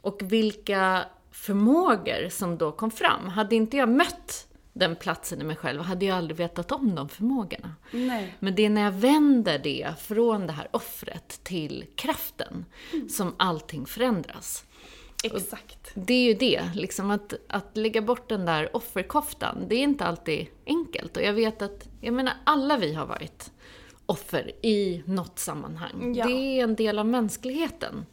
och 0.02 0.22
vilka 0.24 1.06
förmågor 1.32 2.30
som 2.30 2.58
då 2.58 2.72
kom 2.72 2.92
fram. 2.92 3.28
Hade 3.28 3.56
inte 3.56 3.78
jag 3.78 3.90
mött 3.90 4.48
den 4.74 4.96
platsen 4.96 5.42
i 5.42 5.44
mig 5.44 5.56
själv 5.56 5.82
hade 5.82 6.06
jag 6.06 6.18
aldrig 6.18 6.38
vetat 6.38 6.72
om 6.72 6.96
de 6.96 7.10
förmågorna. 7.10 7.76
Nej. 7.92 8.36
Men 8.40 8.56
det 8.56 8.66
är 8.66 8.70
när 8.70 8.82
jag 8.82 8.92
vänder 8.92 9.60
det 9.60 9.94
från 10.00 10.48
det 10.48 10.54
här 10.54 10.68
offret 10.72 11.40
till 11.44 11.86
kraften 11.96 12.66
mm. 12.94 13.10
som 13.10 13.36
allting 13.38 13.86
förändras. 13.86 14.66
Exakt. 15.24 15.92
det 15.94 16.14
är 16.14 16.24
ju 16.24 16.34
det, 16.34 16.62
liksom 16.76 17.12
att, 17.12 17.34
att 17.48 17.78
lägga 17.78 18.02
bort 18.02 18.30
den 18.30 18.46
där 18.46 18.76
offerkoftan, 18.76 19.66
det 19.68 19.76
är 19.76 19.84
inte 19.84 20.06
alltid 20.06 20.48
enkelt. 20.66 21.18
Och 21.18 21.24
jag 21.24 21.34
vet 21.34 21.62
att, 21.62 21.88
jag 22.02 22.14
menar 22.14 22.34
alla 22.44 22.78
vi 22.78 22.94
har 22.94 23.06
varit 23.06 23.52
offer 24.06 24.66
i 24.66 25.04
något 25.06 25.40
sammanhang. 25.40 26.16
Ja. 26.16 26.26
Det 26.26 26.32
är 26.32 26.64
en 26.64 26.76
del 26.76 27.00
av 27.00 27.06
mänskligheten. 27.06 28.06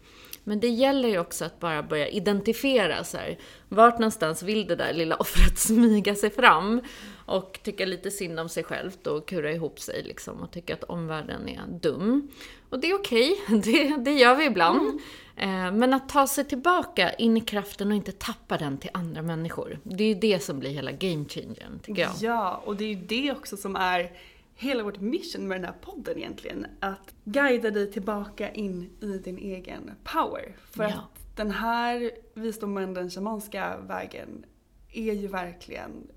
Men 0.48 0.60
det 0.60 0.68
gäller 0.68 1.08
ju 1.08 1.18
också 1.18 1.44
att 1.44 1.60
bara 1.60 1.82
börja 1.82 2.08
identifiera 2.08 3.04
så 3.04 3.16
här, 3.16 3.38
vart 3.68 3.98
någonstans 3.98 4.42
vill 4.42 4.66
det 4.66 4.76
där 4.76 4.92
lilla 4.92 5.16
offret 5.20 5.58
smyga 5.58 6.14
sig 6.14 6.30
fram 6.30 6.80
och 7.26 7.60
tycka 7.62 7.86
lite 7.86 8.10
synd 8.10 8.40
om 8.40 8.48
sig 8.48 8.64
självt 8.64 9.06
och 9.06 9.28
kura 9.28 9.52
ihop 9.52 9.80
sig 9.80 10.02
liksom 10.02 10.40
och 10.40 10.50
tycka 10.50 10.74
att 10.74 10.84
omvärlden 10.84 11.48
är 11.48 11.60
dum. 11.68 12.30
Och 12.70 12.80
det 12.80 12.90
är 12.90 12.94
okej, 12.94 13.36
okay. 13.46 13.60
det, 13.88 13.96
det 13.96 14.12
gör 14.12 14.34
vi 14.34 14.44
ibland. 14.44 15.00
Mm. 15.36 15.66
Eh, 15.66 15.72
men 15.78 15.94
att 15.94 16.08
ta 16.08 16.26
sig 16.26 16.44
tillbaka 16.44 17.12
in 17.12 17.36
i 17.36 17.40
kraften 17.40 17.88
och 17.88 17.96
inte 17.96 18.12
tappa 18.12 18.56
den 18.56 18.78
till 18.78 18.90
andra 18.94 19.22
människor. 19.22 19.78
Det 19.82 20.04
är 20.04 20.08
ju 20.08 20.14
det 20.14 20.42
som 20.42 20.58
blir 20.58 20.70
hela 20.70 20.92
game 20.92 21.24
changern, 21.28 21.78
tycker 21.82 22.02
jag. 22.02 22.12
Ja, 22.20 22.62
och 22.64 22.76
det 22.76 22.84
är 22.84 22.88
ju 22.88 23.06
det 23.06 23.32
också 23.32 23.56
som 23.56 23.76
är 23.76 24.12
hela 24.60 24.82
vårt 24.82 25.00
mission 25.00 25.48
med 25.48 25.56
den 25.56 25.64
här 25.64 25.78
podden 25.80 26.18
egentligen. 26.18 26.66
Att 26.80 27.14
guida 27.24 27.70
dig 27.70 27.92
tillbaka 27.92 28.52
in 28.52 28.90
i 29.00 29.18
din 29.18 29.38
egen 29.38 29.90
power. 30.04 30.56
För 30.70 30.82
ja. 30.82 30.88
att 30.88 31.36
den 31.36 31.50
här 31.50 32.10
visdomen, 32.34 32.94
den 32.94 33.10
shamanska 33.10 33.78
vägen, 33.78 34.46
är 34.92 35.12
ju 35.12 35.26
verkligen, 35.26 36.10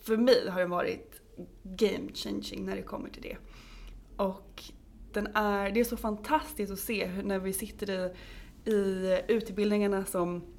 för 0.00 0.16
mig 0.16 0.48
har 0.48 0.60
den 0.60 0.70
varit 0.70 1.20
game 1.62 2.12
changing 2.14 2.66
när 2.66 2.76
det 2.76 2.82
kommer 2.82 3.10
till 3.10 3.22
det. 3.22 3.36
Och 4.16 4.62
den 5.12 5.26
är, 5.34 5.70
det 5.70 5.80
är 5.80 5.84
så 5.84 5.96
fantastiskt 5.96 6.72
att 6.72 6.78
se 6.78 7.06
hur 7.06 7.22
när 7.22 7.38
vi 7.38 7.52
sitter 7.52 7.90
i, 7.90 8.14
i 8.70 9.20
utbildningarna 9.28 10.04
som 10.04 10.53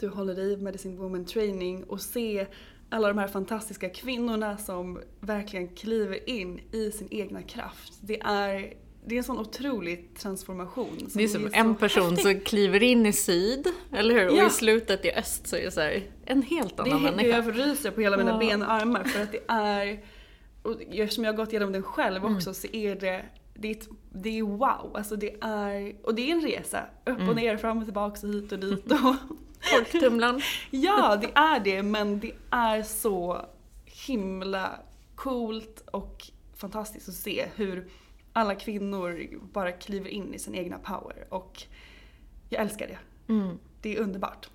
du 0.00 0.08
håller 0.08 0.38
i, 0.38 0.56
Medicine 0.56 0.96
Woman 0.96 1.24
Training, 1.24 1.84
och 1.84 2.00
se 2.00 2.46
alla 2.88 3.08
de 3.08 3.18
här 3.18 3.28
fantastiska 3.28 3.88
kvinnorna 3.88 4.56
som 4.56 5.00
verkligen 5.20 5.68
kliver 5.68 6.30
in 6.30 6.60
i 6.72 6.90
sin 6.90 7.08
egna 7.10 7.42
kraft. 7.42 7.92
Det 8.00 8.20
är, 8.20 8.74
det 9.04 9.14
är 9.14 9.18
en 9.18 9.24
sån 9.24 9.38
otrolig 9.38 10.14
transformation. 10.18 10.98
Det 11.14 11.22
är 11.22 11.28
som 11.28 11.44
är 11.44 11.50
en 11.54 11.74
person 11.74 12.10
häftig. 12.10 12.36
som 12.36 12.40
kliver 12.40 12.82
in 12.82 13.06
i 13.06 13.12
syd, 13.12 13.66
eller 13.92 14.14
hur? 14.14 14.36
Ja. 14.36 14.44
Och 14.44 14.50
i 14.50 14.54
slutet 14.54 15.04
i 15.04 15.12
öst 15.12 15.46
så 15.46 15.56
är 15.56 15.62
det 15.62 15.70
så 15.70 15.80
här, 15.80 16.02
en 16.24 16.42
helt 16.42 16.80
annan 16.80 17.02
det, 17.02 17.10
människa. 17.10 17.28
Jag 17.28 17.58
ryser 17.58 17.90
på 17.90 18.00
hela 18.00 18.16
mina 18.16 18.30
ja. 18.30 18.38
ben 18.38 18.62
och 18.62 18.72
armar 18.72 19.04
för 19.04 19.22
att 19.22 19.32
det 19.32 19.42
är, 19.48 20.04
och 20.62 20.82
eftersom 20.82 21.24
jag 21.24 21.32
har 21.32 21.36
gått 21.36 21.48
igenom 21.48 21.72
den 21.72 21.82
själv 21.82 22.24
mm. 22.24 22.36
också 22.36 22.48
mm. 22.48 22.54
så 22.54 22.68
är 22.72 22.94
det 22.94 23.24
det 23.60 23.70
är, 23.70 23.76
det 24.12 24.38
är 24.38 24.42
wow, 24.42 24.90
alltså 24.94 25.16
det 25.16 25.34
är, 25.40 25.94
och 26.02 26.14
det 26.14 26.30
är 26.30 26.32
en 26.32 26.40
resa. 26.40 26.80
Upp 27.04 27.16
och 27.16 27.22
mm. 27.22 27.36
ner, 27.36 27.56
fram 27.56 27.78
och 27.78 27.84
tillbaka 27.84 28.26
hit 28.26 28.52
och 28.52 28.58
dit. 28.58 28.92
Och 28.92 29.16
Folktumlan. 29.60 30.42
ja, 30.70 31.16
det 31.16 31.30
är 31.34 31.60
det, 31.60 31.82
men 31.82 32.20
det 32.20 32.32
är 32.50 32.82
så 32.82 33.46
himla 33.84 34.80
coolt 35.14 35.82
och 35.86 36.30
fantastiskt 36.56 37.08
att 37.08 37.14
se 37.14 37.48
hur 37.56 37.88
alla 38.32 38.54
kvinnor 38.54 39.40
bara 39.52 39.72
kliver 39.72 40.08
in 40.08 40.34
i 40.34 40.38
sin 40.38 40.54
egna 40.54 40.78
power 40.78 41.26
och 41.28 41.62
jag 42.48 42.62
älskar 42.62 42.86
det. 42.86 42.98
Mm. 43.32 43.58
Det 43.80 43.96
är 43.96 44.00
underbart. 44.00 44.50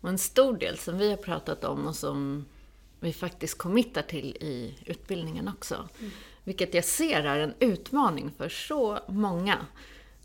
Och 0.00 0.08
en 0.08 0.18
stor 0.18 0.56
del 0.56 0.78
som 0.78 0.98
vi 0.98 1.10
har 1.10 1.16
pratat 1.16 1.64
om 1.64 1.86
och 1.86 1.96
som 1.96 2.44
vi 3.00 3.12
faktiskt 3.12 3.58
committar 3.58 4.02
till 4.02 4.36
i 4.40 4.78
utbildningen 4.86 5.48
också, 5.48 5.88
mm. 5.98 6.12
vilket 6.44 6.74
jag 6.74 6.84
ser 6.84 7.24
är 7.24 7.38
en 7.38 7.54
utmaning 7.60 8.30
för 8.36 8.48
så 8.48 8.98
många, 9.08 9.66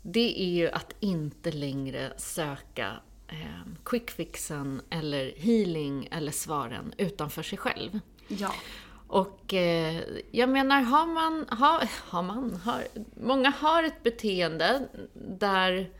det 0.02 0.42
är 0.42 0.50
ju 0.50 0.70
att 0.70 0.94
inte 1.00 1.52
längre 1.52 2.12
söka 2.16 2.92
eh, 3.32 3.72
quickfixen 3.84 4.82
eller 4.90 5.32
healing 5.36 6.08
eller 6.10 6.32
svaren 6.32 6.94
utanför 6.98 7.42
sig 7.42 7.58
själv. 7.58 8.00
Ja. 8.28 8.52
Och 9.08 9.54
eh, 9.54 10.02
jag 10.30 10.48
menar, 10.48 10.82
har 10.82 11.06
man, 11.06 11.46
har, 11.48 11.88
har 12.08 12.22
man, 12.22 12.60
har, 12.64 12.84
många 13.20 13.50
har 13.50 13.82
ett 13.82 14.02
beteende 14.02 14.88
där 15.14 15.90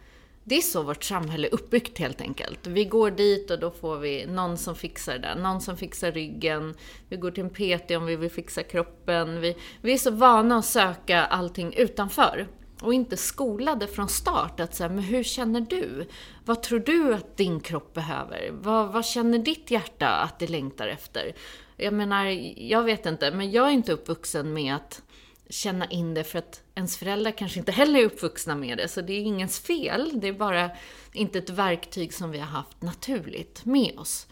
det 0.45 0.57
är 0.57 0.61
så 0.61 0.83
vårt 0.83 1.05
samhälle 1.05 1.49
är 1.49 1.55
uppbyggt 1.55 1.99
helt 1.99 2.21
enkelt. 2.21 2.67
Vi 2.67 2.85
går 2.85 3.11
dit 3.11 3.51
och 3.51 3.59
då 3.59 3.71
får 3.71 3.99
vi 3.99 4.27
någon 4.27 4.59
som 4.59 4.75
fixar 4.75 5.19
det, 5.19 5.35
någon 5.35 5.61
som 5.61 5.77
fixar 5.77 6.13
ryggen. 6.13 6.75
Vi 7.09 7.17
går 7.17 7.31
till 7.31 7.45
en 7.45 7.51
PT 7.51 7.91
om 7.91 8.07
vi 8.07 8.17
vill 8.17 8.31
fixa 8.31 8.63
kroppen. 8.63 9.41
Vi, 9.41 9.57
vi 9.81 9.93
är 9.93 9.99
så 9.99 10.11
vana 10.11 10.59
att 10.59 10.65
söka 10.65 11.25
allting 11.25 11.75
utanför 11.75 12.47
och 12.83 12.95
inte 12.95 13.17
skolade 13.17 13.87
från 13.87 14.09
start 14.09 14.61
att 14.61 14.75
säga, 14.75 14.89
men 14.89 15.05
hur 15.05 15.23
känner 15.23 15.61
du? 15.61 16.09
Vad 16.45 16.63
tror 16.63 16.79
du 16.79 17.15
att 17.15 17.37
din 17.37 17.61
kropp 17.61 17.95
behöver? 17.95 18.51
Vad, 18.53 18.93
vad 18.93 19.05
känner 19.05 19.39
ditt 19.39 19.71
hjärta 19.71 20.09
att 20.09 20.39
det 20.39 20.51
längtar 20.51 20.89
efter? 20.89 21.33
Jag 21.77 21.95
menar, 21.95 22.25
jag 22.57 22.83
vet 22.83 23.07
inte, 23.07 23.31
men 23.31 23.51
jag 23.51 23.67
är 23.67 23.71
inte 23.71 23.93
uppvuxen 23.93 24.53
med 24.53 24.75
att 24.75 25.03
känna 25.49 25.87
in 25.87 26.15
det 26.15 26.25
för 26.25 26.39
att 26.39 26.63
ens 26.75 26.97
föräldrar 26.97 27.31
kanske 27.31 27.59
inte 27.59 27.73
heller 27.73 28.01
är 28.01 28.05
uppvuxna 28.05 28.55
med 28.55 28.79
det, 28.79 28.89
så 28.89 29.01
det 29.01 29.13
är 29.13 29.21
ingens 29.21 29.61
fel. 29.61 30.11
Det 30.15 30.29
är 30.29 30.33
bara 30.33 30.71
inte 31.13 31.39
ett 31.39 31.51
verktyg 31.51 32.15
som 32.15 32.31
vi 32.31 32.39
har 32.39 32.47
haft 32.47 32.83
naturligt 32.83 33.65
med 33.65 33.99
oss. 33.99 34.27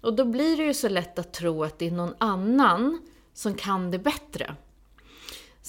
Och 0.00 0.14
då 0.14 0.24
blir 0.24 0.56
det 0.56 0.62
ju 0.64 0.74
så 0.74 0.88
lätt 0.88 1.18
att 1.18 1.32
tro 1.32 1.64
att 1.64 1.78
det 1.78 1.86
är 1.86 1.90
någon 1.90 2.14
annan 2.18 3.02
som 3.34 3.54
kan 3.54 3.90
det 3.90 3.98
bättre. 3.98 4.54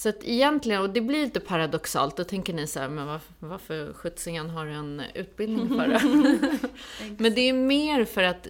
Så 0.00 0.08
att 0.08 0.24
egentligen, 0.24 0.82
och 0.82 0.90
det 0.90 1.00
blir 1.00 1.24
lite 1.24 1.40
paradoxalt, 1.40 2.16
då 2.16 2.24
tänker 2.24 2.52
ni 2.52 2.66
så 2.66 2.80
här, 2.80 2.88
men 2.88 3.06
varför, 3.06 3.32
varför 3.38 3.92
sjuttsingen 3.92 4.50
har 4.50 4.66
en 4.66 5.02
utbildning 5.14 5.68
för 5.68 5.88
det? 5.88 6.00
men 7.18 7.34
det 7.34 7.40
är 7.40 7.52
mer 7.52 8.04
för 8.04 8.22
att 8.22 8.48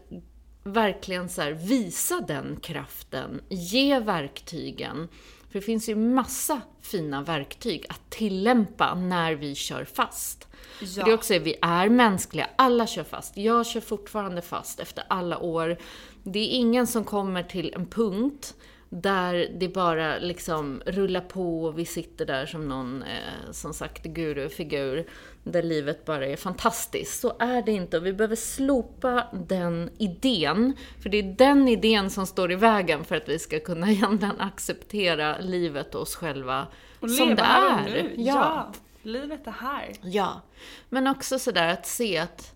verkligen 0.63 1.29
så 1.29 1.43
här, 1.43 1.53
visa 1.53 2.21
den 2.21 2.57
kraften, 2.63 3.41
ge 3.49 3.99
verktygen. 3.99 5.09
För 5.51 5.59
det 5.59 5.61
finns 5.61 5.89
ju 5.89 5.95
massa 5.95 6.61
fina 6.83 7.23
verktyg 7.23 7.87
att 7.89 8.11
tillämpa 8.11 8.95
när 8.95 9.35
vi 9.35 9.55
kör 9.55 9.85
fast. 9.85 10.49
Ja. 10.81 11.05
Det 11.05 11.11
är 11.11 11.15
också, 11.15 11.39
vi 11.39 11.57
är 11.63 11.89
mänskliga, 11.89 12.47
alla 12.57 12.87
kör 12.87 13.05
fast. 13.05 13.37
Jag 13.37 13.67
kör 13.67 13.81
fortfarande 13.81 14.43
fast 14.43 14.81
efter 14.81 15.05
alla 15.09 15.39
år. 15.39 15.77
Det 16.23 16.39
är 16.39 16.49
ingen 16.49 16.87
som 16.87 17.05
kommer 17.05 17.43
till 17.43 17.75
en 17.75 17.87
punkt 17.87 18.55
där 18.93 19.49
det 19.59 19.69
bara 19.69 20.19
liksom 20.19 20.83
rullar 20.87 21.21
på 21.21 21.65
och 21.65 21.79
vi 21.79 21.85
sitter 21.85 22.27
där 22.27 22.47
som 22.47 22.69
någon, 22.69 23.03
eh, 23.03 23.51
som 23.53 23.75
sagt, 23.75 24.05
gurufigur, 24.05 25.07
där 25.45 25.63
livet 25.63 26.05
bara 26.05 26.27
är 26.27 26.37
fantastiskt. 26.37 27.21
Så 27.21 27.37
är 27.39 27.63
det 27.63 27.73
inte 27.73 27.97
och 27.97 28.07
vi 28.07 28.13
behöver 28.13 28.37
slopa 28.37 29.27
den 29.33 29.91
idén, 29.99 30.77
för 31.03 31.11
det 31.11 31.19
är 31.19 31.23
den 31.23 31.69
idén 31.69 32.11
som 32.11 32.27
står 32.27 32.53
i 32.53 32.57
vägen 32.57 33.05
för 33.05 33.17
att 33.17 33.29
vi 33.29 33.39
ska 33.39 33.61
kunna 33.61 33.91
egentligen 33.91 34.41
acceptera 34.41 35.39
livet 35.39 35.95
och 35.95 36.03
oss 36.03 36.17
själva 36.17 36.67
och 37.01 37.11
som 37.11 37.35
det 37.35 37.43
är. 37.43 37.85
Nu. 37.85 38.13
Ja. 38.17 38.25
ja, 38.25 38.73
livet 39.03 39.47
är 39.47 39.51
här. 39.51 39.93
Ja, 40.03 40.41
men 40.89 41.07
också 41.07 41.39
sådär 41.39 41.69
att 41.69 41.87
se 41.87 42.19
att 42.19 42.55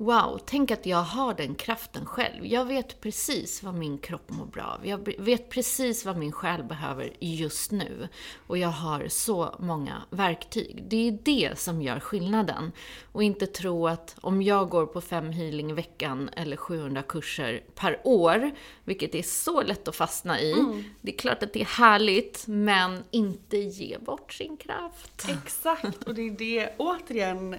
Wow, 0.00 0.40
tänk 0.46 0.70
att 0.70 0.86
jag 0.86 1.02
har 1.02 1.34
den 1.34 1.54
kraften 1.54 2.06
själv. 2.06 2.46
Jag 2.46 2.64
vet 2.64 3.00
precis 3.00 3.62
vad 3.62 3.74
min 3.74 3.98
kropp 3.98 4.30
mår 4.30 4.46
bra 4.46 4.64
av. 4.64 4.86
Jag 4.86 5.14
vet 5.18 5.48
precis 5.48 6.04
vad 6.04 6.16
min 6.16 6.32
själ 6.32 6.64
behöver 6.64 7.12
just 7.18 7.70
nu. 7.70 8.08
Och 8.46 8.58
jag 8.58 8.68
har 8.68 9.08
så 9.08 9.54
många 9.58 10.02
verktyg. 10.10 10.84
Det 10.88 11.08
är 11.08 11.18
det 11.22 11.58
som 11.58 11.82
gör 11.82 12.00
skillnaden. 12.00 12.72
Och 13.12 13.22
inte 13.22 13.46
tro 13.46 13.86
att 13.86 14.16
om 14.20 14.42
jag 14.42 14.68
går 14.68 14.86
på 14.86 15.00
fem 15.00 15.30
healing 15.30 15.70
i 15.70 15.74
veckan 15.74 16.30
eller 16.36 16.56
700 16.56 17.02
kurser 17.02 17.62
per 17.74 18.00
år, 18.04 18.50
vilket 18.84 19.14
är 19.14 19.22
så 19.22 19.62
lätt 19.62 19.88
att 19.88 19.96
fastna 19.96 20.40
i. 20.40 20.52
Mm. 20.52 20.84
Det 21.00 21.14
är 21.14 21.18
klart 21.18 21.42
att 21.42 21.52
det 21.52 21.60
är 21.60 21.78
härligt, 21.78 22.44
men 22.46 23.04
inte 23.10 23.56
ge 23.56 23.98
bort 23.98 24.32
sin 24.32 24.56
kraft. 24.56 25.26
Exakt, 25.28 26.02
och 26.02 26.14
det 26.14 26.22
är 26.22 26.30
det, 26.30 26.74
återigen, 26.78 27.56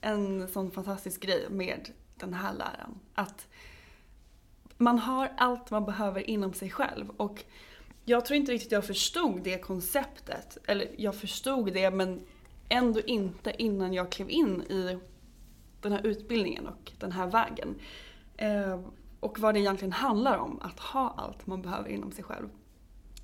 en 0.00 0.48
sån 0.48 0.70
fantastisk 0.70 1.20
grej 1.22 1.46
med 1.50 1.90
den 2.16 2.34
här 2.34 2.52
läran. 2.52 2.98
Att 3.14 3.46
man 4.76 4.98
har 4.98 5.32
allt 5.36 5.70
man 5.70 5.84
behöver 5.84 6.30
inom 6.30 6.52
sig 6.52 6.70
själv. 6.70 7.10
Och 7.16 7.44
jag 8.04 8.24
tror 8.24 8.36
inte 8.36 8.52
riktigt 8.52 8.72
jag 8.72 8.86
förstod 8.86 9.42
det 9.42 9.58
konceptet. 9.58 10.58
Eller 10.66 10.88
jag 10.96 11.14
förstod 11.14 11.72
det 11.72 11.90
men 11.90 12.26
ändå 12.68 13.00
inte 13.00 13.62
innan 13.62 13.92
jag 13.92 14.12
klev 14.12 14.30
in 14.30 14.62
i 14.62 14.98
den 15.80 15.92
här 15.92 16.06
utbildningen 16.06 16.66
och 16.66 16.92
den 16.98 17.12
här 17.12 17.26
vägen. 17.26 17.74
Eh, 18.36 18.80
och 19.20 19.38
vad 19.38 19.54
det 19.54 19.60
egentligen 19.60 19.92
handlar 19.92 20.38
om, 20.38 20.60
att 20.62 20.80
ha 20.80 21.14
allt 21.16 21.46
man 21.46 21.62
behöver 21.62 21.88
inom 21.88 22.12
sig 22.12 22.24
själv. 22.24 22.48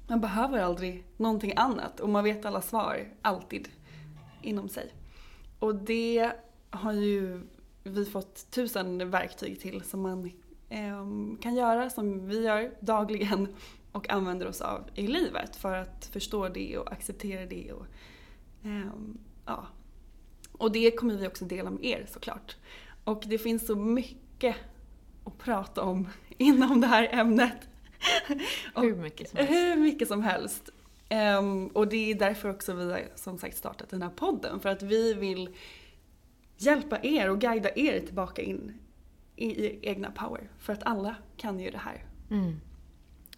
Man 0.09 0.21
behöver 0.21 0.59
aldrig 0.59 1.05
någonting 1.17 1.53
annat 1.57 2.01
och 2.01 2.09
man 2.09 2.25
vet 2.25 2.45
alla 2.45 2.61
svar, 2.61 3.09
alltid, 3.23 3.69
inom 4.43 4.69
sig. 4.69 4.95
Och 5.59 5.75
det 5.75 6.33
har 6.75 6.93
ju 6.93 7.41
vi 7.85 8.05
fått 8.05 8.51
tusen 8.51 9.11
verktyg 9.11 9.61
till 9.61 9.83
som 9.83 10.01
man 10.03 10.31
eh, 10.69 11.41
kan 11.41 11.55
göra, 11.55 11.91
som 11.91 12.29
vi 12.29 12.45
gör 12.45 12.75
dagligen 12.81 13.49
och 13.93 14.11
använder 14.11 14.49
oss 14.49 14.61
av 14.61 14.91
i 14.95 15.07
livet 15.07 15.57
för 15.57 15.75
att 15.75 16.09
förstå 16.13 16.49
det 16.49 16.79
och 16.79 16.93
acceptera 16.93 17.47
det. 17.47 17.73
Och, 17.73 17.87
eh, 18.65 18.91
ja. 19.47 19.67
och 20.53 20.73
det 20.73 20.91
kommer 20.91 21.17
vi 21.17 21.27
också 21.27 21.45
dela 21.45 21.71
med 21.71 21.85
er 21.85 22.07
såklart. 22.09 22.57
Och 23.05 23.25
det 23.27 23.39
finns 23.39 23.67
så 23.67 23.77
mycket 23.77 24.57
att 25.25 25.39
prata 25.39 25.83
om 25.83 26.09
inom 26.39 26.81
det 26.81 26.87
här 26.87 27.09
ämnet. 27.13 27.69
hur 28.75 28.97
mycket 28.97 29.29
som 29.29 29.39
helst. 29.39 29.53
Hur 29.53 29.77
mycket 29.77 30.09
som 30.09 30.23
helst. 30.23 30.71
Um, 31.39 31.69
och 31.69 31.89
det 31.89 32.11
är 32.11 32.15
därför 32.15 32.51
också 32.51 32.73
vi 32.73 32.93
har 32.93 33.03
som 33.15 33.39
sagt 33.39 33.57
startat 33.57 33.91
den 33.91 34.03
här 34.03 34.11
podden. 34.11 34.61
För 34.61 34.69
att 34.69 34.83
vi 34.83 35.15
vill 35.15 35.49
hjälpa 36.57 36.99
er 37.03 37.31
och 37.31 37.41
guida 37.41 37.71
er 37.77 38.01
tillbaka 38.01 38.43
in 38.43 38.75
i, 39.37 39.67
er 39.67 39.79
egna 39.83 40.11
power. 40.11 40.51
För 40.59 40.73
att 40.73 40.83
alla 40.83 41.17
kan 41.37 41.61
ju 41.61 41.71
det 41.71 41.79
här. 41.79 42.05
Mm. 42.31 42.61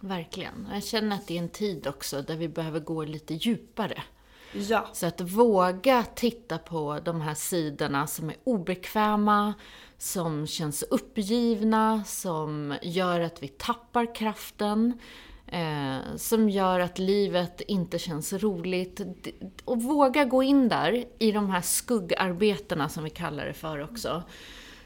Verkligen. 0.01 0.69
Jag 0.73 0.85
känner 0.85 1.17
att 1.17 1.27
det 1.27 1.35
är 1.39 1.43
en 1.43 1.49
tid 1.49 1.87
också 1.87 2.23
där 2.23 2.37
vi 2.37 2.49
behöver 2.49 2.81
gå 2.81 3.05
lite 3.05 3.35
djupare. 3.35 4.03
Ja. 4.53 4.89
Så 4.93 5.07
att 5.07 5.21
våga 5.21 6.05
titta 6.15 6.59
på 6.59 7.01
de 7.05 7.21
här 7.21 7.35
sidorna 7.35 8.07
som 8.07 8.29
är 8.31 8.37
obekväma, 8.45 9.55
som 9.99 10.47
känns 10.47 10.83
uppgivna, 10.83 12.05
som 12.05 12.77
gör 12.83 13.21
att 13.21 13.43
vi 13.43 13.49
tappar 13.49 14.15
kraften. 14.15 15.01
Eh, 15.47 16.17
som 16.17 16.49
gör 16.49 16.81
att 16.81 16.99
livet 16.99 17.61
inte 17.61 17.99
känns 17.99 18.33
roligt. 18.33 19.01
Och 19.65 19.83
våga 19.83 20.25
gå 20.25 20.43
in 20.43 20.69
där 20.69 21.05
i 21.19 21.33
de 21.33 21.51
här 21.51 21.61
skuggarbetena 21.61 22.89
som 22.89 23.05
vi 23.05 23.11
kallar 23.11 23.47
det 23.47 23.55
för 23.55 23.83
också. 23.83 24.23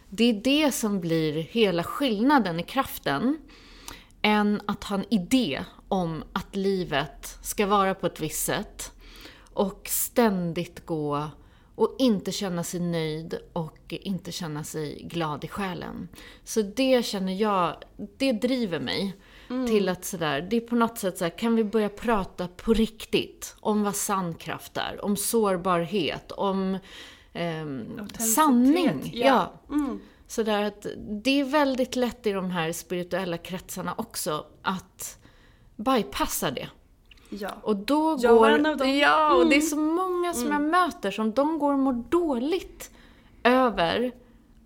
Det 0.09 0.25
är 0.25 0.35
det 0.35 0.73
som 0.73 1.01
blir 1.01 1.33
hela 1.33 1.83
skillnaden 1.83 2.61
i 2.61 2.63
kraften. 2.63 3.39
Än 4.23 4.61
att 4.67 4.85
ha 4.85 4.97
en 4.97 5.15
idé 5.15 5.65
om 5.89 6.25
att 6.33 6.57
livet 6.57 7.39
ska 7.43 7.67
vara 7.67 7.95
på 7.95 8.07
ett 8.07 8.21
visst 8.21 8.47
sätt. 8.47 8.93
Och 9.53 9.83
ständigt 9.85 10.87
gå 10.87 11.31
och 11.75 11.97
inte 11.99 12.33
känna 12.33 12.65
sig 12.65 12.81
nöjd 12.81 13.39
och 13.53 13.79
inte 13.89 14.33
känna 14.33 14.65
sig 14.65 15.03
glad 15.03 15.45
i 15.45 15.49
själen. 15.49 16.09
Så 16.45 16.63
det 16.63 17.07
känner 17.07 17.33
jag, 17.33 17.77
det 18.17 18.33
driver 18.33 18.81
mig. 18.81 19.17
Mm. 19.51 19.67
Till 19.67 19.89
att 19.89 20.05
sådär, 20.05 20.47
det 20.51 20.57
är 20.57 20.61
på 20.61 20.75
något 20.75 20.99
sätt 20.99 21.19
så 21.19 21.25
här, 21.25 21.39
kan 21.39 21.57
vi 21.57 21.65
börja 21.65 21.89
prata 21.89 22.49
på 22.49 22.73
riktigt 22.73 23.57
om 23.61 23.83
vad 23.83 23.97
sann 23.97 24.35
kraft 24.35 24.77
är, 24.77 25.05
om 25.05 25.17
sårbarhet, 25.17 26.33
om 26.33 26.79
eh, 27.33 27.67
sanning. 28.19 29.11
Ja. 29.13 29.53
ja. 29.69 29.75
Mm. 29.75 30.01
Sådär 30.27 30.63
att 30.63 30.87
det 31.25 31.41
är 31.41 31.45
väldigt 31.45 31.97
lätt 31.97 32.27
i 32.27 32.33
de 32.33 32.51
här 32.51 32.73
spirituella 32.73 33.39
kretsarna 33.39 33.95
också 33.97 34.47
att 34.63 35.19
bypassa 35.77 36.51
det. 36.51 36.69
Ja. 37.29 37.51
Och 37.63 37.77
då 37.77 38.19
jag 38.21 38.37
går... 38.39 38.49
En 38.49 38.67
av 38.67 38.77
dem. 38.77 38.99
Ja, 38.99 39.35
och 39.35 39.47
det 39.47 39.55
är 39.55 39.59
mm. 39.59 39.69
så 39.69 39.77
många 39.77 40.35
som 40.35 40.47
mm. 40.47 40.63
jag 40.63 40.71
möter 40.71 41.11
som 41.11 41.33
de 41.33 41.59
går 41.59 41.73
och 41.73 41.79
mår 41.79 42.05
dåligt 42.09 42.91
över 43.43 44.13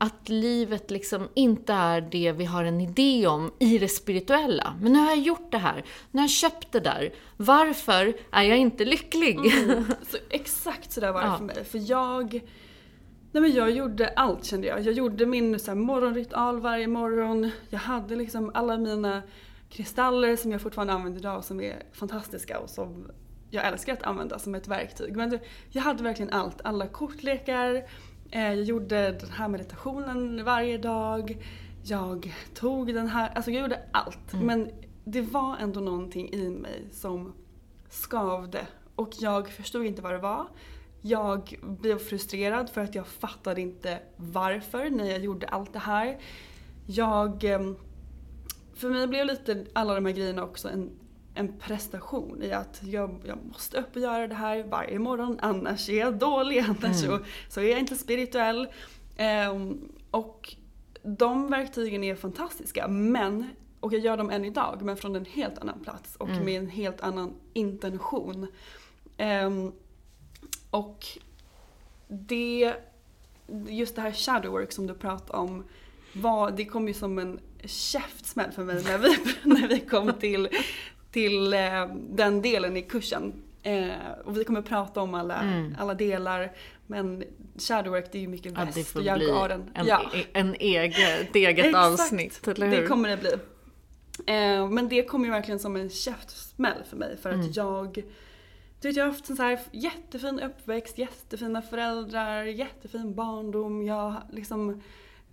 att 0.05 0.29
livet 0.29 0.91
liksom 0.91 1.29
inte 1.35 1.73
är 1.73 2.01
det 2.01 2.33
vi 2.33 2.45
har 2.45 2.65
en 2.65 2.81
idé 2.81 3.27
om 3.27 3.53
i 3.59 3.79
det 3.79 3.89
spirituella. 3.89 4.75
Men 4.81 4.93
nu 4.93 4.99
har 4.99 5.07
jag 5.07 5.19
gjort 5.19 5.53
det 5.53 5.59
här, 5.59 5.85
nu 6.11 6.19
har 6.19 6.25
jag 6.25 6.31
köpt 6.31 6.73
det 6.73 6.81
där. 6.81 7.15
Varför 7.37 8.15
är 8.31 8.43
jag 8.43 8.59
inte 8.59 8.85
lycklig? 8.85 9.37
Mm. 9.37 9.85
Så 10.09 10.17
exakt 10.31 10.93
så 10.93 11.01
där 11.01 11.13
var 11.13 11.21
det 11.21 11.27
ja. 11.27 11.37
för 11.37 11.45
mig. 11.45 11.65
För 11.65 11.91
jag, 11.91 12.33
nej 13.33 13.43
men 13.43 13.53
jag 13.53 13.71
gjorde 13.71 14.09
allt 14.09 14.45
kände 14.45 14.67
jag. 14.67 14.81
Jag 14.81 14.95
gjorde 14.95 15.27
min 15.27 15.59
så 15.59 15.71
här, 15.71 15.79
morgonritual 15.79 16.61
varje 16.61 16.89
morgon. 16.89 17.51
Jag 17.71 17.79
hade 17.79 18.17
liksom 18.17 18.51
alla 18.55 18.79
mina 18.79 19.23
kristaller 19.71 20.37
som 20.37 20.53
jag 20.53 20.61
fortfarande 20.61 20.93
använder 20.93 21.21
idag 21.21 21.45
som 21.45 21.61
är 21.61 21.83
fantastiska 21.93 22.59
och 22.59 22.71
som 22.71 23.11
jag 23.51 23.67
älskar 23.67 23.93
att 23.93 24.03
använda 24.03 24.39
som 24.39 24.55
ett 24.55 24.69
verktyg. 24.69 25.17
Men 25.17 25.39
jag 25.71 25.83
hade 25.83 26.03
verkligen 26.03 26.33
allt. 26.33 26.61
Alla 26.65 26.87
kortlekar, 26.87 27.85
jag 28.41 28.63
gjorde 28.63 29.13
den 29.13 29.31
här 29.31 29.49
meditationen 29.49 30.45
varje 30.45 30.79
dag. 30.79 31.45
Jag 31.83 32.35
tog 32.55 32.95
den 32.95 33.09
här, 33.09 33.33
alltså 33.35 33.51
jag 33.51 33.63
gjorde 33.63 33.81
allt. 33.93 34.33
Mm. 34.33 34.47
Men 34.47 34.71
det 35.05 35.21
var 35.21 35.57
ändå 35.57 35.81
någonting 35.81 36.33
i 36.33 36.51
mig 36.51 36.89
som 36.93 37.33
skavde. 37.89 38.67
Och 38.95 39.11
jag 39.21 39.49
förstod 39.49 39.87
inte 39.87 40.03
vad 40.03 40.13
det 40.13 40.19
var. 40.19 40.47
Jag 41.01 41.59
blev 41.63 41.99
frustrerad 41.99 42.71
för 42.71 42.81
att 42.81 42.95
jag 42.95 43.07
fattade 43.07 43.61
inte 43.61 43.99
varför 44.17 44.91
när 44.91 45.11
jag 45.11 45.19
gjorde 45.19 45.47
allt 45.47 45.73
det 45.73 45.79
här. 45.79 46.19
Jag... 46.87 47.45
Ehm, 47.45 47.77
för 48.75 48.91
mig 48.91 49.07
blev 49.07 49.27
lite 49.27 49.67
alla 49.73 49.95
de 49.95 50.07
här 50.07 50.13
grejerna 50.13 50.45
också 50.45 50.69
en 50.69 50.91
en 51.35 51.59
prestation 51.59 52.43
i 52.43 52.53
att 52.53 52.81
jag, 52.83 53.21
jag 53.25 53.39
måste 53.45 53.79
upp 53.79 53.97
och 53.97 54.03
göra 54.03 54.29
det 54.29 54.35
här 54.35 54.63
varje 54.63 54.99
morgon 54.99 55.39
annars 55.43 55.89
är 55.89 55.99
jag 55.99 56.19
dålig, 56.19 56.59
annars 56.69 56.83
mm. 56.83 57.19
så, 57.19 57.19
så 57.49 57.61
är 57.61 57.71
jag 57.71 57.79
inte 57.79 57.97
spirituell. 57.97 58.69
Um, 59.51 59.93
och 60.11 60.55
de 61.03 61.51
verktygen 61.51 62.05
är 62.05 62.15
fantastiska 62.15 62.89
men, 62.89 63.49
och 63.81 63.93
jag 63.93 64.01
gör 64.01 64.17
dem 64.17 64.31
än 64.31 64.45
idag, 64.45 64.83
men 64.83 64.97
från 64.97 65.17
en 65.17 65.25
helt 65.25 65.59
annan 65.59 65.81
plats 65.81 66.17
och 66.17 66.29
mm. 66.29 66.45
med 66.45 66.59
en 66.59 66.69
helt 66.69 67.01
annan 67.01 67.35
intention. 67.53 68.47
Um, 69.19 69.73
och 70.71 71.07
det, 72.09 72.75
just 73.69 73.97
det 73.97 74.03
här 74.03 74.13
shadow 74.13 74.53
work 74.53 74.73
som 74.73 74.87
du 74.87 74.95
pratade 74.95 75.39
om, 75.39 75.65
var, 76.13 76.51
det 76.51 76.65
kom 76.65 76.89
ju 76.89 76.95
som 76.95 77.19
en 77.19 77.41
käftsmäll 77.65 78.53
för 78.53 78.65
mig 78.65 78.85
när 78.85 78.99
vi, 78.99 79.17
när 79.43 79.69
vi 79.69 79.81
kom 79.81 80.13
till, 80.13 80.49
till 81.15 81.53
eh, 81.55 81.87
den 82.11 82.43
delen 82.43 82.77
i 82.77 82.83
kursen. 82.83 83.33
Eh, 83.63 83.89
och 84.25 84.39
vi 84.39 84.45
kommer 84.45 84.63
prata 84.63 85.01
om 85.01 85.15
alla, 85.15 85.41
Mm. 85.41 85.77
alla 85.79 85.95
delar. 85.95 86.53
Men 86.87 87.25
shadowwork 87.59 88.13
det 88.13 88.19
är 88.19 88.23
ju 88.23 88.29
mycket 88.29 88.53
Ja, 88.57 88.65
väst 88.65 88.97
och 88.97 89.03
jag 89.03 89.19
bli 89.19 89.31
och 89.31 89.45
Aron. 89.45 89.71
en, 89.75 89.87
ja. 89.87 90.03
e- 90.15 90.25
en 90.33 90.55
egen, 90.55 91.21
ett 91.21 91.37
eget 91.37 91.75
avsnitt, 91.75 92.49
eller 92.49 92.67
hur? 92.67 92.81
Det 92.83 92.87
kommer 92.87 93.09
det 93.09 93.17
bli. 93.17 93.31
Eh, 94.27 94.69
men 94.69 94.89
det 94.89 95.03
kom 95.03 95.25
ju 95.25 95.31
verkligen 95.31 95.59
som 95.59 95.77
en 95.77 95.91
käftsmäll 95.91 96.83
för 96.91 96.97
mig 96.97 97.17
för 97.23 97.29
att 97.31 97.35
Mm. 97.35 97.53
jag 97.55 98.03
du 98.81 98.89
vet, 98.89 98.97
jag 98.97 99.05
har 99.05 99.13
haft 99.13 99.31
en 99.31 99.37
så 99.37 99.43
här 99.43 99.59
jättefin 99.73 100.41
uppväxt, 100.41 100.99
jättefina 100.99 101.63
föräldrar, 101.63 102.45
jättefin 102.45 103.15
barndom. 103.15 103.87
Jag 103.87 104.15
liksom 104.33 104.83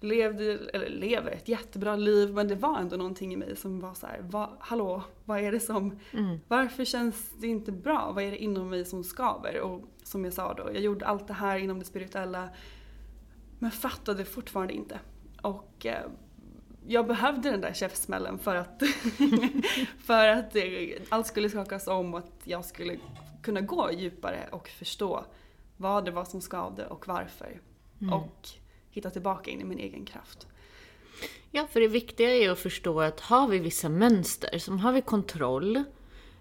levde, 0.03 0.59
eller 0.73 0.89
lever 0.89 1.31
ett 1.31 1.47
jättebra 1.47 1.95
liv 1.95 2.33
men 2.33 2.47
det 2.47 2.55
var 2.55 2.77
ändå 2.79 2.95
någonting 2.97 3.33
i 3.33 3.35
mig 3.37 3.55
som 3.55 3.79
var 3.79 3.93
så 3.93 4.07
här, 4.07 4.19
vad, 4.29 4.49
hallå, 4.59 5.03
vad 5.25 5.39
är 5.39 5.51
det 5.51 5.59
som, 5.59 5.99
Mm. 6.11 6.39
varför 6.47 6.85
känns 6.85 7.29
det 7.39 7.47
inte 7.47 7.71
bra? 7.71 8.11
Vad 8.15 8.23
är 8.23 8.31
det 8.31 8.37
inom 8.43 8.69
mig 8.69 8.85
som 8.85 9.03
skaver? 9.03 9.59
Och 9.61 9.81
som 10.03 10.25
jag 10.25 10.33
sa 10.33 10.53
då, 10.53 10.63
jag 10.73 10.81
gjorde 10.81 11.05
allt 11.05 11.27
det 11.27 11.33
här 11.33 11.57
inom 11.57 11.79
det 11.79 11.85
spirituella 11.85 12.49
men 13.59 13.71
fattade 13.71 14.25
fortfarande 14.25 14.73
inte. 14.73 14.99
Och 15.41 15.85
eh, 15.85 16.05
jag 16.87 17.07
behövde 17.07 17.51
den 17.51 17.61
där 17.61 17.73
käftsmällen 17.73 18.39
för 18.39 18.55
att, 18.55 18.81
för 19.99 20.27
att 20.27 20.55
eh, 20.55 20.63
allt 21.09 21.27
skulle 21.27 21.49
skakas 21.49 21.87
om 21.87 22.13
och 22.13 22.19
att 22.19 22.41
jag 22.43 22.65
skulle 22.65 22.97
kunna 23.43 23.61
gå 23.61 23.91
djupare 23.91 24.47
och 24.51 24.67
förstå 24.69 25.23
vad 25.77 26.05
det 26.05 26.11
var 26.11 26.25
som 26.25 26.41
skavde 26.41 26.87
och 26.87 27.07
varför. 27.07 27.61
Och 28.13 28.49
hitta 28.91 29.09
tillbaka 29.09 29.51
in 29.51 29.61
i 29.61 29.63
min 29.63 29.79
egen 29.79 30.05
kraft. 30.05 30.47
Ja, 31.51 31.67
för 31.71 31.79
det 31.79 31.87
viktiga 31.87 32.35
är 32.35 32.49
att 32.49 32.59
förstå 32.59 33.01
att 33.01 33.19
har 33.19 33.47
vi 33.47 33.59
vissa 33.59 33.89
mönster, 33.89 34.57
som 34.57 34.79
har 34.79 34.91
vi 34.91 35.01
kontroll, 35.01 35.83